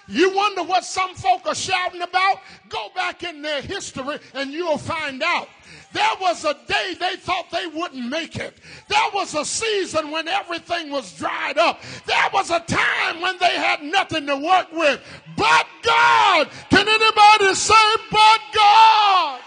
You 0.07 0.35
wonder 0.35 0.63
what 0.63 0.85
some 0.85 1.15
folk 1.15 1.47
are 1.47 1.55
shouting 1.55 2.03
about? 2.03 2.41
Go 2.69 2.89
back 2.95 3.23
in 3.23 3.41
their 3.41 3.63
history 3.63 4.19
and 4.35 4.53
you'll 4.53 4.79
find 4.79 5.23
out. 5.23 5.49
There 5.93 6.11
was 6.21 6.45
a 6.45 6.55
day 6.67 6.95
they 6.99 7.17
thought 7.17 7.51
they 7.51 7.67
wouldn't 7.67 8.09
make 8.09 8.37
it. 8.37 8.55
There 8.89 9.11
was 9.15 9.35
a 9.35 9.45
season 9.45 10.11
when 10.11 10.29
everything 10.29 10.91
was 10.91 11.17
dried 11.17 11.57
up. 11.57 11.81
There 12.07 12.29
was 12.33 12.51
a 12.51 12.61
time 12.61 13.21
when 13.21 13.39
they 13.39 13.57
had 13.57 13.83
nothing 13.83 14.27
to 14.27 14.37
work 14.37 14.73
with. 14.73 15.01
But 15.37 15.67
God, 15.83 16.49
can 16.69 16.87
anybody 16.87 17.55
say, 17.55 17.97
but 18.11 18.41
God? 18.55 19.41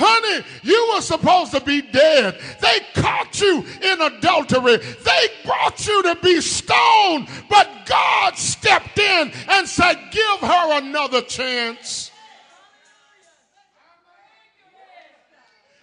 Honey, 0.00 0.44
you 0.62 0.92
were 0.94 1.00
supposed 1.00 1.52
to 1.52 1.60
be 1.60 1.82
dead. 1.82 2.38
They 2.60 2.78
caught 2.94 3.40
you 3.40 3.64
in 3.82 4.00
adultery. 4.00 4.76
They 4.76 5.28
brought 5.44 5.84
you 5.86 6.02
to 6.04 6.14
be 6.22 6.40
stoned. 6.40 7.28
But 7.50 7.68
God 7.84 8.36
stepped 8.36 8.98
in 8.98 9.32
and 9.48 9.66
said, 9.66 9.96
Give 10.12 10.48
her 10.48 10.78
another 10.78 11.22
chance. 11.22 12.12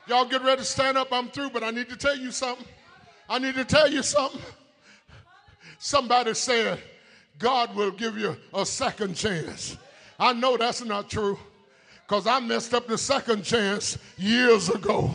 Y'all 0.07 0.25
get 0.25 0.43
ready 0.43 0.61
to 0.61 0.65
stand 0.65 0.97
up. 0.97 1.09
I'm 1.11 1.27
through, 1.27 1.49
but 1.49 1.63
I 1.63 1.71
need 1.71 1.89
to 1.89 1.97
tell 1.97 2.15
you 2.15 2.31
something. 2.31 2.65
I 3.27 3.39
need 3.39 3.55
to 3.55 3.65
tell 3.65 3.91
you 3.91 4.01
something. 4.01 4.41
Somebody 5.77 6.35
said, 6.35 6.79
God 7.37 7.75
will 7.75 7.91
give 7.91 8.17
you 8.17 8.37
a 8.53 8.65
second 8.65 9.15
chance. 9.15 9.75
I 10.17 10.31
know 10.31 10.55
that's 10.55 10.85
not 10.85 11.09
true 11.09 11.37
because 12.07 12.27
I 12.27 12.39
messed 12.39 12.73
up 12.73 12.87
the 12.87 12.97
second 12.97 13.43
chance 13.43 13.97
years 14.17 14.69
ago. 14.69 15.11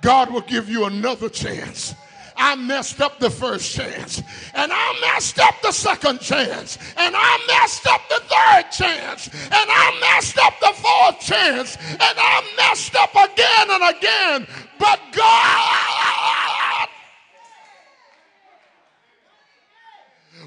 God 0.00 0.30
will 0.32 0.40
give 0.40 0.70
you 0.70 0.86
another 0.86 1.28
chance. 1.28 1.94
I 2.36 2.56
messed 2.56 3.00
up 3.00 3.20
the 3.20 3.30
first 3.30 3.74
chance, 3.74 4.20
and 4.54 4.72
I 4.72 4.98
messed 5.00 5.38
up 5.38 5.54
the 5.62 5.70
second 5.70 6.20
chance, 6.20 6.78
and 6.96 7.14
I 7.16 7.38
messed 7.46 7.86
up 7.86 8.00
the 8.08 8.20
third 8.22 8.70
chance, 8.72 9.28
and 9.28 9.52
I 9.52 9.98
messed 10.00 10.38
up 10.38 10.58
the 10.60 10.72
fourth 10.74 11.20
chance, 11.20 11.76
and 11.76 12.00
I 12.00 12.42
messed 12.56 12.96
up 12.96 13.14
again 13.14 13.70
and 13.70 13.96
again. 13.96 14.46
But 14.78 15.00
God, 15.12 16.88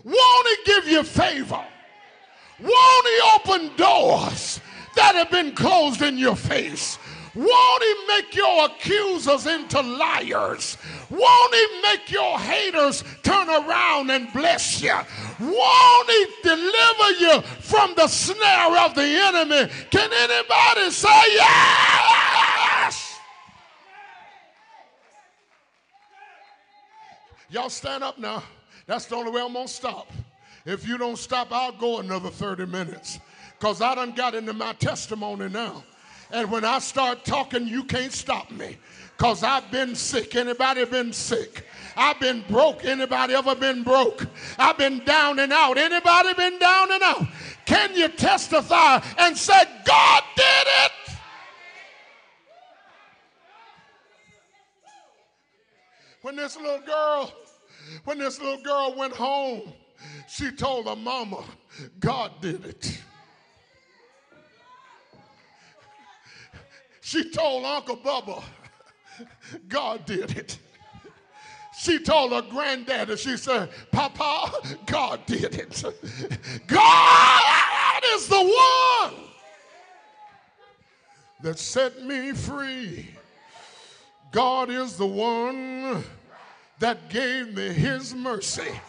won't 0.03 0.47
He 0.47 0.55
give 0.65 0.87
you 0.89 1.03
favor? 1.03 1.65
Won't 2.59 3.07
He 3.07 3.19
open 3.35 3.75
doors 3.77 4.59
that 4.97 5.15
have 5.15 5.31
been 5.31 5.53
closed 5.53 6.01
in 6.01 6.17
your 6.17 6.35
face? 6.35 6.99
Won't 7.37 7.83
he 7.83 7.95
make 8.07 8.35
your 8.35 8.65
accusers 8.65 9.45
into 9.45 9.79
liars? 9.79 10.75
Won't 11.11 11.53
he 11.53 11.81
make 11.83 12.11
your 12.11 12.39
haters 12.39 13.03
turn 13.21 13.47
around 13.47 14.09
and 14.09 14.33
bless 14.33 14.81
you? 14.81 14.95
Won't 15.39 16.09
he 16.09 16.25
deliver 16.41 17.11
you 17.19 17.41
from 17.61 17.93
the 17.95 18.07
snare 18.07 18.77
of 18.79 18.95
the 18.95 19.03
enemy? 19.03 19.71
Can 19.91 20.09
anybody 20.11 20.89
say 20.89 21.21
yes? 21.35 23.19
Y'all 27.49 27.69
stand 27.69 28.03
up 28.03 28.17
now. 28.17 28.41
That's 28.87 29.05
the 29.05 29.15
only 29.15 29.31
way 29.31 29.41
I'm 29.41 29.53
going 29.53 29.67
to 29.67 29.73
stop. 29.73 30.11
If 30.65 30.87
you 30.87 30.97
don't 30.97 31.17
stop, 31.17 31.51
I'll 31.51 31.71
go 31.71 31.99
another 31.99 32.29
30 32.29 32.65
minutes 32.65 33.19
because 33.59 33.81
I 33.81 33.95
done 33.95 34.11
got 34.11 34.35
into 34.35 34.53
my 34.53 34.73
testimony 34.73 35.49
now. 35.49 35.83
And 36.31 36.51
when 36.51 36.65
I 36.65 36.79
start 36.79 37.25
talking, 37.25 37.67
you 37.67 37.83
can't 37.83 38.11
stop 38.11 38.51
me. 38.51 38.77
Cause 39.17 39.43
I've 39.43 39.71
been 39.71 39.95
sick. 39.95 40.35
Anybody 40.35 40.85
been 40.85 41.11
sick? 41.11 41.65
I've 41.95 42.19
been 42.19 42.43
broke. 42.47 42.85
Anybody 42.85 43.33
ever 43.33 43.55
been 43.55 43.81
broke? 43.81 44.27
I've 44.59 44.77
been 44.77 45.03
down 45.05 45.39
and 45.39 45.51
out. 45.51 45.77
Anybody 45.77 46.33
been 46.35 46.59
down 46.59 46.91
and 46.91 47.01
out? 47.01 47.25
Can 47.65 47.95
you 47.95 48.09
testify 48.09 49.01
and 49.17 49.35
say, 49.35 49.63
God 49.85 50.23
did 50.35 50.67
it? 50.85 50.91
When 56.21 56.35
this 56.35 56.55
little 56.57 56.81
girl, 56.81 57.33
when 58.03 58.19
this 58.19 58.39
little 58.39 58.61
girl 58.61 58.93
went 58.95 59.13
home, 59.13 59.73
she 60.27 60.51
told 60.51 60.85
her 60.87 60.95
mama, 60.95 61.43
God 61.99 62.33
did 62.41 62.65
it. 62.65 63.01
She 67.07 67.23
told 67.29 67.63
Uncle 67.63 67.95
Bubba, 67.95 68.43
God 69.69 70.05
did 70.05 70.37
it. 70.37 70.59
She 71.79 71.99
told 71.99 72.33
her 72.33 72.41
granddaddy, 72.41 73.15
she 73.15 73.37
said, 73.37 73.69
Papa, 73.93 74.51
God 74.85 75.25
did 75.25 75.55
it. 75.55 75.83
God 76.67 78.03
is 78.13 78.27
the 78.27 78.41
one 78.43 79.13
that 81.43 81.57
set 81.57 82.03
me 82.03 82.33
free. 82.33 83.09
God 84.33 84.69
is 84.69 84.97
the 84.97 85.05
one 85.05 86.03
that 86.79 87.09
gave 87.09 87.55
me 87.55 87.69
his 87.69 88.13
mercy. 88.13 88.81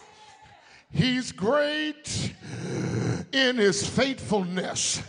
He's 0.91 1.31
great 1.31 2.33
in 3.31 3.55
his 3.55 3.87
faithfulness. 3.87 5.01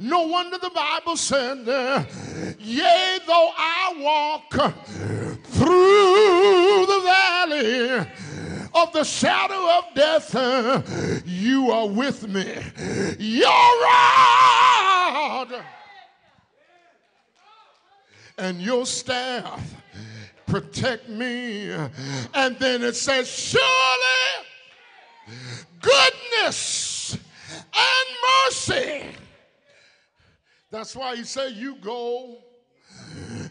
No 0.00 0.22
wonder 0.22 0.58
the 0.58 0.70
Bible 0.70 1.16
said, 1.16 1.66
Yea, 2.60 3.18
though 3.26 3.50
I 3.56 3.94
walk 3.98 4.52
through 5.44 6.86
the 6.86 7.00
valley 7.04 8.06
of 8.74 8.92
the 8.92 9.02
shadow 9.02 9.78
of 9.78 9.84
death, 9.94 10.34
you 11.26 11.72
are 11.72 11.88
with 11.88 12.28
me. 12.28 12.58
Your 13.18 13.48
rod 13.82 15.64
and 18.38 18.60
your 18.60 18.86
staff 18.86 19.74
protect 20.46 21.08
me. 21.08 21.70
And 22.34 22.56
then 22.60 22.84
it 22.84 22.94
says, 22.94 23.28
Surely 23.28 23.58
goodness 25.80 27.18
and 27.54 28.16
mercy 28.46 29.02
that's 30.70 30.94
why 30.94 31.16
he 31.16 31.24
said, 31.24 31.52
You 31.54 31.76
go 31.76 32.38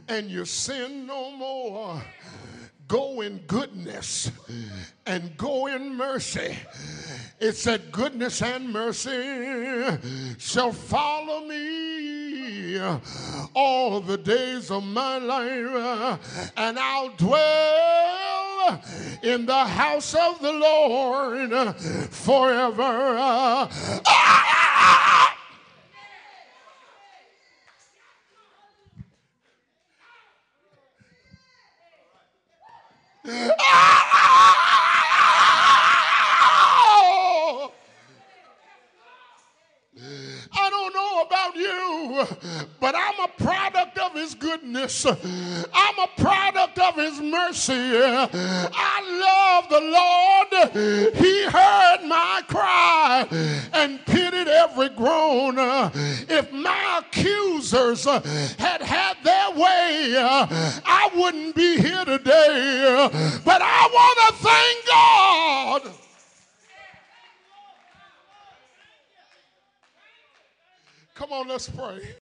and 0.08 0.30
you 0.30 0.46
sin 0.46 1.08
no 1.08 1.32
more. 1.32 2.02
Go 2.88 3.20
in 3.22 3.40
goodness 3.48 4.32
and 5.06 5.36
go 5.36 5.68
in 5.68 5.94
mercy. 5.96 6.58
It 7.40 7.54
said, 7.54 7.92
Goodness 7.92 8.42
and 8.42 8.70
mercy 8.70 9.98
shall 10.38 10.72
follow 10.72 11.46
me 11.46 12.80
all 13.54 14.00
the 14.00 14.18
days 14.18 14.72
of 14.72 14.84
my 14.84 15.18
life, 15.18 16.52
and 16.56 16.80
I'll 16.80 17.10
dwell 17.10 18.82
in 19.24 19.46
the 19.46 19.66
house 19.66 20.14
of 20.14 20.40
the 20.42 20.54
Lord 20.54 21.76
forever. 22.12 23.70
Ah! 33.30 33.34
I 33.34 33.36
don't 33.36 34.16
know 34.16 34.22
about 34.22 34.27
you, 41.58 42.26
but 42.80 42.96
I'm 42.96 43.20
a 43.24 43.28
product 43.44 43.98
of 43.98 44.14
his 44.14 44.36
goodness. 44.36 45.06
I'm 45.06 46.00
a 46.00 46.08
product 46.18 46.80
of 46.80 46.96
his 46.96 47.20
mercy. 47.20 47.74
I 47.74 49.02
love 49.28 49.70
the 49.70 49.82
Lord. 49.82 51.16
He 51.16 51.44
heard 51.46 52.08
my 52.08 52.42
cry 52.48 53.28
and 53.74 54.06
pitied 54.06 54.48
every 54.48 54.90
groan. 54.90 55.56
If 56.30 56.52
my 56.52 57.02
accusers 57.06 58.06
had 58.06 58.82
had 58.82 59.18
their 59.24 59.52
way, 59.52 60.16
I 60.18 61.10
wouldn't 61.16 61.56
be 61.56 61.80
here 61.80 62.06
today. 62.06 63.10
But 63.44 63.62
I 63.62 63.90
want 63.94 64.18
to 64.28 64.34
thank 64.44 64.86
God. 64.88 66.07
Come 71.18 71.34
on, 71.34 71.48
let's 71.48 71.68
pray. 71.68 72.27